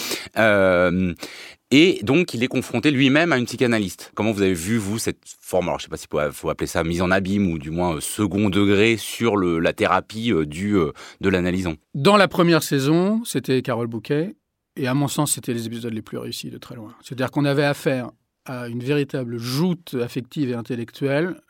Et 1.72 2.00
donc, 2.03 2.34
il 2.34 2.43
est 2.43 2.48
confronté 2.48 2.91
lui-même 2.91 3.34
à 3.34 3.38
une 3.38 3.45
psychanalyste. 3.45 4.12
Comment 4.13 4.31
vous 4.31 4.43
avez 4.43 4.53
vu, 4.53 4.77
vous, 4.77 5.00
cette 5.00 5.19
forme, 5.41 5.67
alors 5.67 5.79
je 5.79 5.86
ne 5.86 5.95
sais 5.98 6.07
pas 6.07 6.27
s'il 6.27 6.34
faut 6.34 6.50
appeler 6.50 6.67
ça 6.67 6.84
mise 6.84 7.01
en 7.01 7.10
abîme 7.10 7.51
ou 7.51 7.57
du 7.57 7.72
moins 7.72 7.95
euh, 7.95 8.00
second 8.01 8.50
degré 8.50 8.98
sur 8.98 9.36
la 9.36 9.74
thérapie 9.74 10.31
euh, 10.31 10.45
du, 10.45 10.75
euh, 10.75 10.91
de 11.22 11.29
l'analysant? 11.29 11.74
Dans 11.95 12.17
la 12.17 12.27
première 12.27 12.62
saison, 12.62 13.24
c'était 13.25 13.62
Carole 13.63 13.88
Bouquet. 13.88 14.36
Et 14.75 14.88
à 14.88 14.93
mon 14.93 15.07
sens, 15.07 15.34
c'était 15.34 15.53
les 15.53 15.65
épisodes 15.65 15.93
les 15.93 16.01
plus 16.01 16.17
réussis 16.17 16.51
de 16.51 16.57
très 16.57 16.75
loin. 16.75 16.93
C'est-à-dire 17.01 17.31
qu'on 17.31 17.45
avait 17.45 17.63
affaire 17.63 18.12
à 18.45 18.67
une 18.67 18.84
véritable 18.84 19.38
joute 19.38 19.95
affective 20.00 20.50
et 20.50 20.53
intellectuelle, 20.53 21.41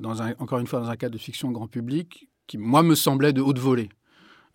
dans 0.00 0.20
encore 0.38 0.58
une 0.58 0.66
fois 0.66 0.80
dans 0.80 0.90
un 0.90 0.96
cadre 0.96 1.14
de 1.14 1.18
fiction 1.18 1.52
grand 1.52 1.68
public, 1.68 2.28
qui, 2.48 2.58
moi, 2.58 2.82
me 2.82 2.96
semblait 2.96 3.32
de 3.32 3.40
haute 3.40 3.60
volée. 3.60 3.88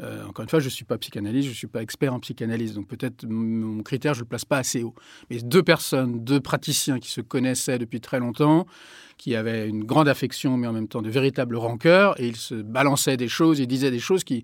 Euh, 0.04 0.26
encore 0.26 0.44
une 0.44 0.50
fois, 0.50 0.60
je 0.60 0.66
ne 0.66 0.70
suis 0.70 0.86
pas 0.86 0.98
psychanalyste, 1.00 1.46
je 1.46 1.54
ne 1.54 1.56
suis 1.56 1.68
pas 1.68 1.82
expert 1.82 2.14
en 2.14 2.20
psychanalyse, 2.20 2.76
donc 2.76 2.88
peut-être 2.88 3.26
mon 3.28 3.82
critère, 3.82 4.14
je 4.14 4.20
ne 4.20 4.26
le 4.26 4.30
place 4.30 4.46
pas 4.46 4.58
assez 4.58 4.84
haut. 4.84 4.94
Mais 5.30 5.40
deux 5.40 5.64
personnes, 5.64 6.24
deux 6.24 6.40
praticiens 6.40 7.00
qui 7.00 7.10
se 7.10 7.22
connaissaient 7.22 7.80
depuis 7.80 8.00
très 8.00 8.20
longtemps, 8.20 8.68
qui 9.18 9.36
avaient 9.36 9.68
une 9.68 9.84
grande 9.84 10.08
affection, 10.08 10.56
mais 10.56 10.68
en 10.68 10.74
même 10.74 10.88
temps 10.88 11.02
de 11.02 11.10
véritables 11.10 11.56
rancœurs, 11.56 12.20
et 12.22 12.28
ils 12.28 12.36
se 12.36 12.54
balançaient 12.54 13.18
des 13.18 13.28
choses, 13.28 13.58
ils 13.60 13.68
disaient 13.68 13.90
des 13.90 14.00
choses 14.00 14.24
qui, 14.24 14.44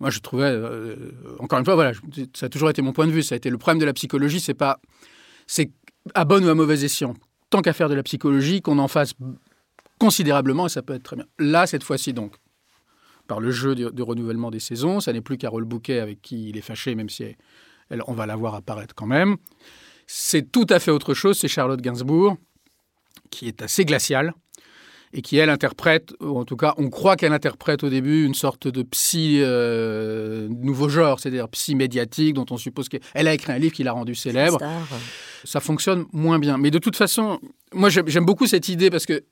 moi, 0.00 0.08
je 0.08 0.20
trouvais, 0.20 0.50
euh, 0.50 0.96
encore 1.38 1.58
une 1.58 1.66
fois, 1.66 1.74
voilà, 1.74 1.92
ça 2.34 2.46
a 2.46 2.48
toujours 2.48 2.70
été 2.70 2.80
mon 2.80 2.94
point 2.94 3.06
de 3.06 3.12
vue, 3.12 3.22
ça 3.22 3.34
a 3.34 3.36
été 3.36 3.50
le 3.50 3.58
problème 3.58 3.80
de 3.80 3.84
la 3.84 3.92
psychologie, 3.92 4.40
c'est 4.40 4.54
pas, 4.54 4.80
c'est 5.46 5.70
à 6.14 6.24
bon 6.24 6.42
ou 6.42 6.48
à 6.48 6.54
mauvais 6.54 6.82
escient. 6.82 7.14
Tant 7.50 7.60
qu'à 7.60 7.74
faire 7.74 7.90
de 7.90 7.94
la 7.94 8.02
psychologie, 8.02 8.62
qu'on 8.62 8.78
en 8.78 8.88
fasse 8.88 9.12
considérablement, 9.98 10.68
ça 10.68 10.80
peut 10.80 10.94
être 10.94 11.02
très 11.02 11.16
bien. 11.16 11.26
Là, 11.38 11.66
cette 11.66 11.82
fois-ci, 11.82 12.14
donc, 12.14 12.36
par 13.28 13.38
le 13.38 13.52
jeu 13.52 13.76
de, 13.76 14.02
renouvellement 14.02 14.50
des 14.50 14.58
saisons. 14.58 14.98
Ça 14.98 15.12
n'est 15.12 15.20
plus 15.20 15.38
Carole 15.38 15.64
Bouquet 15.64 16.00
avec 16.00 16.20
qui 16.20 16.48
il 16.48 16.56
est 16.56 16.62
fâché, 16.62 16.96
même 16.96 17.08
si 17.08 17.36
elle, 17.90 18.02
on 18.08 18.14
va 18.14 18.26
la 18.26 18.34
voir 18.34 18.54
apparaître 18.54 18.94
quand 18.94 19.06
même. 19.06 19.36
C'est 20.06 20.50
tout 20.50 20.66
à 20.70 20.80
fait 20.80 20.90
autre 20.90 21.14
chose, 21.14 21.38
c'est 21.38 21.48
Charlotte 21.48 21.80
Gainsbourg, 21.80 22.36
qui 23.30 23.46
est 23.46 23.62
assez 23.62 23.84
glaciale 23.84 24.32
et 25.12 25.22
qui, 25.22 25.36
elle, 25.36 25.48
interprète, 25.48 26.12
ou 26.20 26.38
en 26.38 26.44
tout 26.44 26.56
cas, 26.56 26.74
on 26.76 26.90
croit 26.90 27.16
qu'elle 27.16 27.32
interprète 27.32 27.82
au 27.82 27.88
début 27.88 28.24
une 28.24 28.34
sorte 28.34 28.68
de 28.68 28.82
psy 28.82 29.38
euh, 29.40 30.48
nouveau 30.50 30.88
genre, 30.88 31.18
c'est-à-dire 31.18 31.48
psy 31.48 31.74
médiatique, 31.74 32.34
dont 32.34 32.44
on 32.50 32.58
suppose 32.58 32.88
qu'elle 32.88 33.28
a 33.28 33.32
écrit 33.32 33.52
un 33.52 33.58
livre 33.58 33.74
qui 33.74 33.84
l'a 33.84 33.92
rendu 33.92 34.14
célèbre. 34.14 34.58
Ça 35.44 35.60
fonctionne 35.60 36.04
moins 36.12 36.38
bien. 36.38 36.58
Mais 36.58 36.70
de 36.70 36.78
toute 36.78 36.96
façon, 36.96 37.40
moi, 37.72 37.88
j'aime 37.88 38.26
beaucoup 38.26 38.46
cette 38.46 38.68
idée 38.68 38.90
parce 38.90 39.06
que 39.06 39.24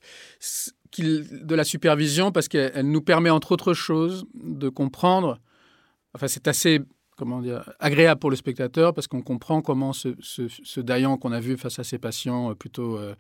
de 1.03 1.55
la 1.55 1.65
supervision 1.65 2.33
parce 2.33 2.49
qu'elle 2.49 2.91
nous 2.91 3.03
permet, 3.03 3.31
entre 3.31 3.53
autres 3.53 3.75
choses, 3.75 4.27
de 4.35 4.69
comprendre. 4.69 5.39
Enfin, 6.15 6.29
c'est 6.29 6.49
assez 6.49 6.81
comment 7.17 7.41
dire, 7.41 7.73
agréable 7.81 8.21
pour 8.21 8.31
le 8.31 8.37
spectateur 8.37 8.95
parce 8.95 9.07
qu'on 9.07 9.23
comprend 9.23 9.63
comment 9.63 9.93
ce, 9.93 10.11
ce, 10.21 10.81
qu'on 11.17 11.33
a 11.33 11.41
vu 11.41 11.57
face 11.57 11.79
à 11.79 11.85
ses 11.85 11.99
patients 11.99 12.51
euh, 12.51 12.55
plutôt 12.55 12.99
euh, 12.99 13.15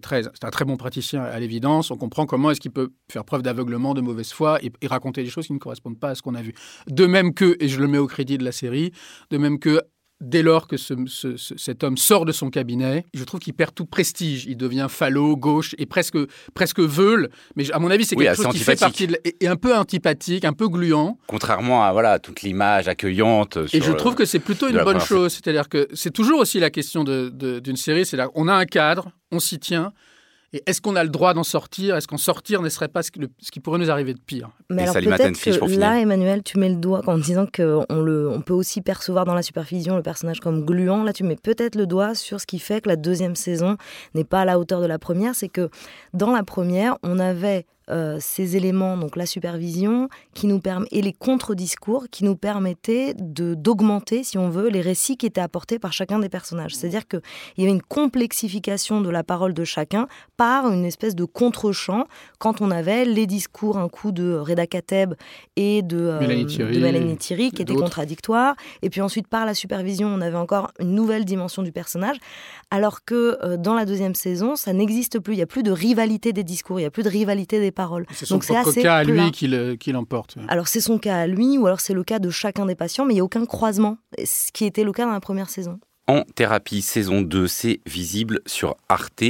très, 0.00 0.22
c'est 0.22 0.44
un 0.44 0.50
très 0.50 0.64
bon 0.64 0.76
praticien 0.76 1.22
à 1.22 1.38
l'évidence, 1.38 1.90
on 1.90 1.96
comprend 1.96 2.26
comment 2.26 2.50
est-ce 2.50 2.60
qu'il 2.60 2.72
peut 2.72 2.90
faire 3.10 3.24
preuve 3.24 3.42
d'aveuglement, 3.42 3.94
de 3.94 4.00
mauvaise 4.00 4.32
foi 4.32 4.62
et, 4.62 4.72
et, 4.80 4.86
raconter 4.86 5.22
des 5.22 5.30
choses 5.30 5.46
qui 5.46 5.52
ne 5.52 5.58
correspondent 5.58 5.98
pas 5.98 6.10
à 6.10 6.14
ce 6.14 6.22
qu'on 6.22 6.34
a 6.34 6.42
vu. 6.42 6.54
De 6.88 7.06
même 7.06 7.32
que, 7.34 7.56
et 7.60 7.68
je 7.68 7.80
le 7.80 7.88
mets 7.88 7.98
au 7.98 8.06
crédit 8.06 8.38
de 8.38 8.44
la 8.44 8.52
série, 8.52 8.92
de 9.30 9.38
même 9.38 9.58
que 9.58 9.80
dès 10.22 10.42
lors 10.42 10.68
que 10.68 10.76
cet 10.76 11.84
homme 11.84 11.96
sort 11.96 12.24
de 12.24 12.32
son 12.32 12.50
cabinet, 12.50 13.04
je 13.12 13.24
trouve 13.24 13.40
qu'il 13.40 13.54
perd 13.54 13.74
tout 13.74 13.86
prestige. 13.86 14.46
Il 14.46 14.56
devient 14.56 14.86
falot, 14.88 15.36
gauche 15.36 15.74
et 15.78 15.86
presque, 15.86 16.16
presque 16.54 16.80
veule. 16.80 17.30
Mais 17.56 17.70
à 17.72 17.78
mon 17.78 17.90
avis, 17.90 18.04
c'est 18.04 18.16
quelque 18.16 18.36
chose 18.36 18.48
qui 18.48 18.58
fait 18.58 18.78
partie 18.78 19.06
de, 19.06 19.18
et, 19.24 19.48
un 19.48 19.56
peu 19.56 19.76
antipathique, 19.76 20.44
un 20.44 20.52
peu 20.52 20.68
gluant. 20.68 21.18
Contrairement 21.26 21.84
à 21.84 21.92
voilà 21.92 22.18
toute 22.18 22.42
l'image 22.42 22.88
accueillante. 22.88 23.58
et 23.72 23.80
je 23.80 23.92
trouve 23.92 24.14
que 24.14 24.24
c'est 24.24 24.38
plutôt 24.38 24.68
une 24.68 24.82
bonne 24.82 25.00
chose. 25.00 25.32
C'est-à-dire 25.32 25.68
que 25.68 25.88
c'est 25.92 26.12
toujours 26.12 26.40
aussi 26.40 26.60
la 26.60 26.70
question 26.70 27.04
d'une 27.04 27.76
série. 27.76 28.06
C'est 28.06 28.16
là, 28.16 28.28
on 28.34 28.48
a 28.48 28.54
un 28.54 28.64
cadre, 28.64 29.10
on 29.30 29.40
s'y 29.40 29.58
tient. 29.58 29.92
Et 30.54 30.62
est-ce 30.66 30.82
qu'on 30.82 30.96
a 30.96 31.02
le 31.02 31.08
droit 31.08 31.32
d'en 31.32 31.44
sortir? 31.44 31.96
Est-ce 31.96 32.06
qu'en 32.06 32.18
sortir 32.18 32.60
ne 32.60 32.68
serait 32.68 32.88
pas 32.88 33.02
ce, 33.02 33.10
qui 33.10 33.60
pourrait 33.60 33.78
nous 33.78 33.90
arriver 33.90 34.12
de 34.12 34.20
pire? 34.20 34.50
Mais 34.68 34.82
alors 34.82 34.94
peut-être 34.94 35.40
que 35.40 35.78
là, 35.78 35.98
Emmanuel, 35.98 36.42
tu 36.42 36.58
mets 36.58 36.68
le 36.68 36.76
doigt 36.76 37.00
en 37.06 37.16
disant 37.16 37.46
qu'on 37.46 37.86
on 37.88 38.40
peut 38.42 38.52
aussi 38.52 38.82
percevoir 38.82 39.24
dans 39.24 39.34
la 39.34 39.42
supervision 39.42 39.96
le 39.96 40.02
personnage 40.02 40.40
comme 40.40 40.64
gluant. 40.64 41.04
Là, 41.04 41.14
tu 41.14 41.24
mets 41.24 41.36
peut-être 41.36 41.74
le 41.74 41.86
doigt 41.86 42.14
sur 42.14 42.40
ce 42.40 42.46
qui 42.46 42.58
fait 42.58 42.82
que 42.82 42.88
la 42.88 42.96
deuxième 42.96 43.34
saison 43.34 43.76
n'est 44.14 44.24
pas 44.24 44.42
à 44.42 44.44
la 44.44 44.58
hauteur 44.58 44.82
de 44.82 44.86
la 44.86 44.98
première. 44.98 45.34
C'est 45.34 45.48
que 45.48 45.70
dans 46.12 46.32
la 46.32 46.42
première, 46.42 46.98
on 47.02 47.18
avait 47.18 47.64
euh, 47.90 48.18
ces 48.20 48.56
éléments, 48.56 48.96
donc 48.96 49.16
la 49.16 49.26
supervision, 49.26 50.08
qui 50.34 50.46
nous 50.46 50.60
permet, 50.60 50.86
et 50.92 51.02
les 51.02 51.12
contre-discours 51.12 52.06
qui 52.10 52.24
nous 52.24 52.36
permettaient 52.36 53.14
de 53.18 53.54
d'augmenter, 53.54 54.22
si 54.24 54.38
on 54.38 54.48
veut, 54.48 54.68
les 54.68 54.80
récits 54.80 55.16
qui 55.16 55.26
étaient 55.26 55.40
apportés 55.40 55.78
par 55.78 55.92
chacun 55.92 56.18
des 56.18 56.28
personnages. 56.28 56.74
C'est-à-dire 56.74 57.06
qu'il 57.08 57.20
y 57.58 57.62
avait 57.62 57.72
une 57.72 57.82
complexification 57.82 59.00
de 59.00 59.10
la 59.10 59.24
parole 59.24 59.52
de 59.52 59.64
chacun 59.64 60.06
par 60.36 60.70
une 60.70 60.84
espèce 60.84 61.14
de 61.14 61.24
contre-champ 61.24 62.06
quand 62.38 62.60
on 62.60 62.70
avait 62.70 63.04
les 63.04 63.26
discours, 63.26 63.78
un 63.78 63.88
coup 63.88 64.12
de 64.12 64.34
Reda 64.34 64.66
Kateb 64.66 65.14
et 65.56 65.82
de, 65.82 65.98
euh, 65.98 66.20
Mélanie, 66.20 67.16
Thierry, 67.16 67.50
qui 67.50 67.62
étaient 67.62 67.74
contradictoires, 67.74 68.54
et 68.82 68.90
puis 68.90 69.00
ensuite 69.00 69.26
par 69.26 69.44
la 69.44 69.54
supervision, 69.54 70.08
on 70.08 70.20
avait 70.20 70.36
encore 70.36 70.70
une 70.78 70.94
nouvelle 70.94 71.24
dimension 71.24 71.62
du 71.62 71.72
personnage, 71.72 72.16
alors 72.70 73.04
que 73.04 73.38
euh, 73.42 73.56
dans 73.56 73.74
la 73.74 73.84
deuxième 73.84 74.14
saison, 74.14 74.56
ça 74.56 74.72
n'existe 74.72 75.18
plus, 75.18 75.34
il 75.34 75.38
n'y 75.38 75.42
a 75.42 75.46
plus 75.46 75.62
de 75.62 75.72
rivalité 75.72 76.32
des 76.32 76.44
discours, 76.44 76.78
il 76.78 76.82
n'y 76.82 76.86
a 76.86 76.90
plus 76.90 77.02
de 77.02 77.08
rivalité 77.08 77.60
des 77.60 77.71
paroles. 77.72 78.06
C'est 78.12 78.26
son 78.26 78.38
propre 78.38 78.72
cas 78.72 78.96
à 78.96 79.04
lui 79.04 79.30
qui 79.32 79.92
l'emporte. 79.92 80.36
alors 80.48 80.68
c'est 80.68 80.80
son 80.80 80.98
cas 80.98 81.16
à 81.16 81.26
lui, 81.26 81.58
ou 81.58 81.66
alors 81.66 81.80
c'est 81.80 81.94
le 81.94 82.04
cas 82.04 82.18
de 82.18 82.30
chacun 82.30 82.66
des 82.66 82.74
patients, 82.74 83.04
mais 83.04 83.14
il 83.14 83.16
n'y 83.16 83.20
a 83.20 83.24
aucun 83.24 83.44
croisement, 83.44 83.98
ce 84.24 84.52
qui 84.52 84.64
était 84.64 84.84
le 84.84 84.92
cas 84.92 85.06
dans 85.06 85.12
la 85.12 85.20
première 85.20 85.48
saison. 85.48 85.80
En 86.08 86.22
thérapie, 86.34 86.82
saison 86.82 87.22
2, 87.22 87.46
c'est 87.46 87.80
visible 87.86 88.40
sur 88.46 88.76
Arte. 88.88 89.24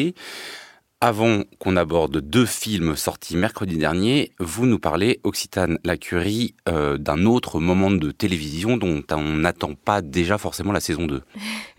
Avant 1.04 1.42
qu'on 1.58 1.76
aborde 1.76 2.18
deux 2.18 2.46
films 2.46 2.94
sortis 2.94 3.36
mercredi 3.36 3.76
dernier, 3.76 4.30
vous 4.38 4.66
nous 4.66 4.78
parlez, 4.78 5.18
Occitane 5.24 5.80
Lacurie, 5.82 6.54
euh, 6.68 6.96
d'un 6.96 7.26
autre 7.26 7.58
moment 7.58 7.90
de 7.90 8.12
télévision 8.12 8.76
dont 8.76 9.02
on 9.10 9.32
n'attend 9.34 9.74
pas 9.74 10.00
déjà 10.00 10.38
forcément 10.38 10.70
la 10.70 10.78
saison 10.78 11.06
2. 11.06 11.22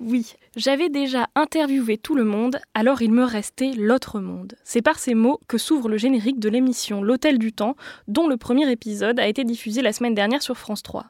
oui, 0.00 0.34
j'avais 0.56 0.88
déjà 0.88 1.28
interviewé 1.34 1.98
tout 1.98 2.14
le 2.14 2.24
monde, 2.24 2.58
alors 2.74 3.02
il 3.02 3.12
me 3.12 3.24
restait 3.24 3.72
l'autre 3.76 4.20
monde. 4.20 4.54
C'est 4.64 4.82
par 4.82 4.98
ces 4.98 5.14
mots 5.14 5.40
que 5.48 5.58
s'ouvre 5.58 5.88
le 5.88 5.96
générique 5.96 6.38
de 6.38 6.48
l'émission 6.48 7.02
L'Hôtel 7.02 7.38
du 7.38 7.52
Temps, 7.52 7.76
dont 8.08 8.26
le 8.26 8.36
premier 8.36 8.70
épisode 8.70 9.20
a 9.20 9.26
été 9.26 9.44
diffusé 9.44 9.82
la 9.82 9.92
semaine 9.92 10.14
dernière 10.14 10.42
sur 10.42 10.56
France 10.56 10.82
3. 10.82 11.06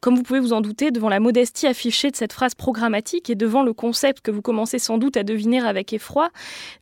Comme 0.00 0.16
vous 0.16 0.22
pouvez 0.22 0.40
vous 0.40 0.52
en 0.52 0.60
douter, 0.60 0.90
devant 0.90 1.08
la 1.08 1.20
modestie 1.20 1.66
affichée 1.66 2.10
de 2.10 2.16
cette 2.16 2.32
phrase 2.32 2.54
programmatique 2.54 3.30
et 3.30 3.34
devant 3.34 3.62
le 3.62 3.72
concept 3.72 4.20
que 4.20 4.30
vous 4.30 4.42
commencez 4.42 4.78
sans 4.78 4.98
doute 4.98 5.16
à 5.16 5.22
deviner 5.22 5.60
avec 5.60 5.92
effroi, 5.92 6.30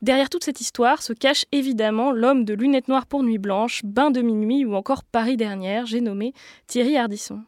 derrière 0.03 0.31
toute 0.31 0.45
cette 0.45 0.61
histoire 0.61 1.03
se 1.03 1.13
cache 1.13 1.45
évidemment 1.53 2.13
l'homme 2.13 2.45
de 2.45 2.55
lunettes 2.55 2.89
noires 2.89 3.07
pour 3.07 3.23
nuit 3.23 3.39
blanche, 3.39 3.83
bain 3.85 4.11
de 4.11 4.23
minuit 4.23 4.65
ou 4.65 4.75
encore 4.75 5.05
Paris 5.05 5.37
dernière, 5.37 5.87
j'ai 5.87 6.01
nommé 6.01 6.33
Thierry 6.67 6.97
Ardisson. 6.97 7.41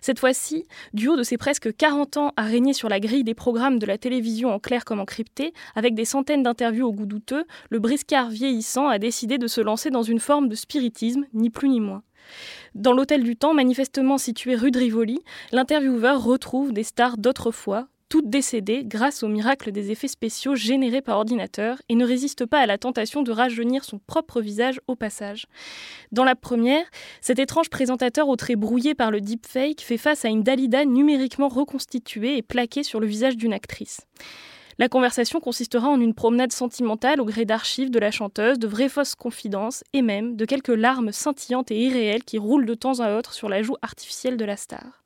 Cette 0.00 0.18
fois-ci, 0.18 0.64
du 0.92 1.08
haut 1.08 1.16
de 1.16 1.22
ses 1.22 1.36
presque 1.36 1.74
40 1.74 2.16
ans 2.16 2.32
à 2.36 2.44
régner 2.44 2.72
sur 2.72 2.88
la 2.88 3.00
grille 3.00 3.24
des 3.24 3.34
programmes 3.34 3.78
de 3.78 3.86
la 3.86 3.98
télévision 3.98 4.50
en 4.52 4.58
clair 4.58 4.84
comme 4.84 5.00
en 5.00 5.04
crypté, 5.04 5.52
avec 5.74 5.94
des 5.94 6.04
centaines 6.04 6.42
d'interviews 6.42 6.86
au 6.86 6.92
goût 6.92 7.06
douteux, 7.06 7.44
le 7.70 7.78
briscard 7.78 8.30
vieillissant 8.30 8.88
a 8.88 8.98
décidé 8.98 9.38
de 9.38 9.46
se 9.46 9.60
lancer 9.60 9.90
dans 9.90 10.02
une 10.02 10.20
forme 10.20 10.48
de 10.48 10.54
spiritisme, 10.54 11.26
ni 11.34 11.50
plus 11.50 11.68
ni 11.68 11.80
moins. 11.80 12.02
Dans 12.74 12.92
l'Hôtel 12.92 13.22
du 13.22 13.36
Temps, 13.36 13.54
manifestement 13.54 14.18
situé 14.18 14.54
rue 14.54 14.70
de 14.70 14.78
Rivoli, 14.78 15.20
l'intervieweur 15.52 16.22
retrouve 16.22 16.72
des 16.72 16.82
stars 16.82 17.18
d'autrefois, 17.18 17.88
toutes 18.08 18.30
décédées 18.30 18.84
grâce 18.84 19.22
au 19.22 19.28
miracle 19.28 19.72
des 19.72 19.90
effets 19.90 20.08
spéciaux 20.08 20.54
générés 20.54 21.02
par 21.02 21.18
ordinateur 21.18 21.80
et 21.88 21.94
ne 21.94 22.06
résiste 22.06 22.46
pas 22.46 22.60
à 22.60 22.66
la 22.66 22.78
tentation 22.78 23.22
de 23.22 23.32
rajeunir 23.32 23.84
son 23.84 23.98
propre 23.98 24.40
visage 24.40 24.80
au 24.86 24.94
passage. 24.94 25.46
Dans 26.12 26.24
la 26.24 26.36
première, 26.36 26.84
cet 27.20 27.38
étrange 27.38 27.70
présentateur 27.70 28.28
au 28.28 28.36
traits 28.36 28.58
brouillé 28.58 28.94
par 28.94 29.10
le 29.10 29.20
deepfake 29.20 29.80
fait 29.80 29.98
face 29.98 30.24
à 30.24 30.28
une 30.28 30.42
Dalida 30.42 30.84
numériquement 30.84 31.48
reconstituée 31.48 32.36
et 32.36 32.42
plaquée 32.42 32.82
sur 32.82 33.00
le 33.00 33.06
visage 33.06 33.36
d'une 33.36 33.52
actrice. 33.52 34.00
La 34.78 34.90
conversation 34.90 35.40
consistera 35.40 35.88
en 35.88 36.00
une 36.00 36.12
promenade 36.12 36.52
sentimentale 36.52 37.20
au 37.22 37.24
gré 37.24 37.46
d'archives 37.46 37.90
de 37.90 37.98
la 37.98 38.10
chanteuse, 38.10 38.58
de 38.58 38.66
vraies 38.66 38.90
fausses 38.90 39.14
confidences 39.14 39.82
et 39.94 40.02
même 40.02 40.36
de 40.36 40.44
quelques 40.44 40.68
larmes 40.68 41.12
scintillantes 41.12 41.70
et 41.70 41.80
irréelles 41.80 42.24
qui 42.24 42.36
roulent 42.36 42.66
de 42.66 42.74
temps 42.74 43.00
à 43.00 43.16
autre 43.16 43.32
sur 43.32 43.48
la 43.48 43.62
joue 43.62 43.76
artificielle 43.80 44.36
de 44.36 44.44
la 44.44 44.58
star. 44.58 45.02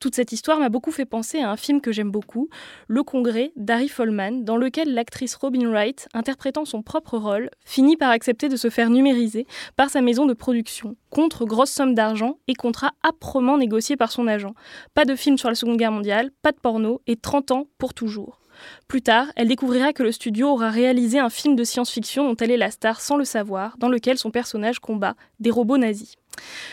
Toute 0.00 0.14
cette 0.14 0.30
histoire 0.30 0.60
m'a 0.60 0.68
beaucoup 0.68 0.92
fait 0.92 1.04
penser 1.04 1.40
à 1.40 1.50
un 1.50 1.56
film 1.56 1.80
que 1.80 1.90
j'aime 1.90 2.10
beaucoup, 2.10 2.48
Le 2.86 3.02
Congrès 3.02 3.52
d'Harry 3.56 3.88
Folman, 3.88 4.44
dans 4.44 4.56
lequel 4.56 4.94
l'actrice 4.94 5.34
Robin 5.34 5.68
Wright, 5.68 6.08
interprétant 6.14 6.64
son 6.64 6.82
propre 6.82 7.18
rôle, 7.18 7.50
finit 7.64 7.96
par 7.96 8.10
accepter 8.10 8.48
de 8.48 8.56
se 8.56 8.70
faire 8.70 8.90
numériser 8.90 9.46
par 9.74 9.90
sa 9.90 10.00
maison 10.00 10.24
de 10.24 10.34
production, 10.34 10.94
contre 11.10 11.44
grosse 11.44 11.70
somme 11.70 11.94
d'argent 11.94 12.38
et 12.46 12.54
contrat 12.54 12.92
âprement 13.04 13.58
négocié 13.58 13.96
par 13.96 14.12
son 14.12 14.28
agent. 14.28 14.54
Pas 14.94 15.04
de 15.04 15.16
film 15.16 15.36
sur 15.36 15.48
la 15.48 15.56
Seconde 15.56 15.78
Guerre 15.78 15.92
mondiale, 15.92 16.30
pas 16.42 16.52
de 16.52 16.58
porno 16.58 17.00
et 17.08 17.16
30 17.16 17.50
ans 17.50 17.66
pour 17.78 17.92
toujours. 17.92 18.40
Plus 18.86 19.02
tard, 19.02 19.26
elle 19.36 19.48
découvrira 19.48 19.92
que 19.92 20.02
le 20.02 20.12
studio 20.12 20.48
aura 20.48 20.70
réalisé 20.70 21.18
un 21.18 21.30
film 21.30 21.56
de 21.56 21.64
science-fiction 21.64 22.28
dont 22.28 22.36
elle 22.36 22.50
est 22.50 22.56
la 22.56 22.70
star 22.70 23.00
sans 23.00 23.16
le 23.16 23.24
savoir, 23.24 23.76
dans 23.78 23.88
lequel 23.88 24.18
son 24.18 24.30
personnage 24.30 24.78
combat 24.78 25.14
des 25.40 25.50
robots 25.50 25.78
nazis. 25.78 26.16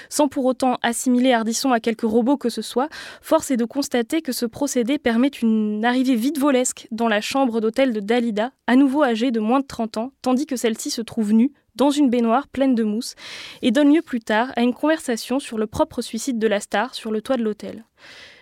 Sans 0.10 0.28
pour 0.28 0.46
autant 0.46 0.78
assimiler 0.82 1.34
Ardisson 1.34 1.72
à 1.72 1.80
quelques 1.80 2.02
robots 2.02 2.38
que 2.38 2.50
ce 2.50 2.62
soit, 2.62 2.90
force 3.22 3.52
est 3.52 3.58
de 3.58 3.66
constater 3.66 4.22
que 4.22 4.32
ce 4.32 4.46
procédé 4.46 4.98
permet 4.98 5.28
une 5.28 5.84
arrivée 5.86 6.16
vite 6.16 6.38
volesque 6.38 6.88
dans 6.92 7.08
la 7.08 7.22
chambre 7.22 7.62
d'hôtel 7.62 7.94
de 7.94 8.00
Dalida, 8.00 8.52
à 8.68 8.76
nouveau 8.76 9.04
âgée 9.04 9.32
de 9.32 9.40
moins 9.40 9.60
de 9.60 9.68
30 9.68 9.98
ans, 9.98 10.12
tandis 10.22 10.46
que 10.46 10.56
celle-ci 10.56 10.90
se 10.90 11.02
trouve 11.02 11.34
nue, 11.34 11.52
dans 11.76 11.90
une 11.90 12.10
baignoire 12.10 12.48
pleine 12.48 12.76
de 12.76 12.84
mousse, 12.84 13.16
et 13.62 13.72
donne 13.72 13.94
lieu 13.94 14.02
plus 14.02 14.22
tard 14.22 14.52
à 14.56 14.62
une 14.62 14.74
conversation 14.74 15.40
sur 15.40 15.58
le 15.58 15.68
propre 15.68 16.02
suicide 16.02 16.40
de 16.40 16.48
la 16.48 16.60
star 16.60 16.96
sur 16.96 17.12
le 17.12 17.22
toit 17.22 17.38
de 17.38 17.44
l'hôtel. 17.44 17.86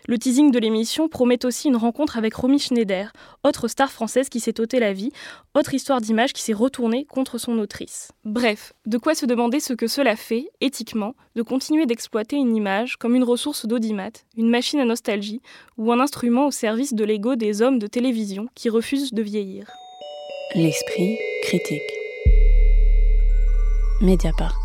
Le 0.06 0.18
teasing 0.18 0.52
de 0.52 0.60
l'émission 0.60 1.08
promet 1.08 1.46
aussi 1.46 1.70
une 1.70 1.78
rencontre 1.78 2.18
avec 2.18 2.34
Romy 2.34 2.60
Schneider, 2.60 3.14
autre 3.46 3.70
star 3.70 3.90
française 3.90 4.28
qui 4.28 4.42
s'est 4.42 4.60
ôté 4.60 4.80
la 4.80 4.92
vie, 4.92 5.12
autre 5.56 5.74
histoire 5.74 6.02
d'image 6.02 6.34
qui 6.34 6.42
s'est 6.42 6.52
retournée 6.52 7.06
contre 7.06 7.38
son 7.38 7.58
autrice. 7.58 8.12
Bref, 8.26 8.74
de 8.86 8.98
quoi 8.98 9.16
se 9.16 9.26
demander 9.26 9.62
ce 9.62 9.72
que 9.74 9.88
cela 9.88 10.18
fait, 10.18 10.50
éthiquement, 10.60 11.16
de 11.36 11.42
continuer 11.42 11.86
d'exploiter 11.86 12.36
une 12.36 12.54
image 12.54 12.98
comme 12.98 13.16
une 13.16 13.24
ressource 13.24 13.66
d'audimat, 13.66 14.12
une 14.36 14.50
machine 14.50 14.82
à 14.82 14.86
nostalgie 14.86 15.42
ou 15.78 15.92
un 15.94 16.02
instrument 16.02 16.48
au 16.48 16.52
service 16.52 16.94
de 16.94 17.06
l'ego 17.06 17.36
des 17.36 17.62
hommes 17.62 17.80
de 17.80 17.88
télévision 17.88 18.50
qui 18.56 18.70
refusent 18.70 19.14
de 19.14 19.22
vieillir. 19.22 19.68
L'esprit 20.56 21.18
critique. 21.44 21.82
Mediapart. 24.02 24.63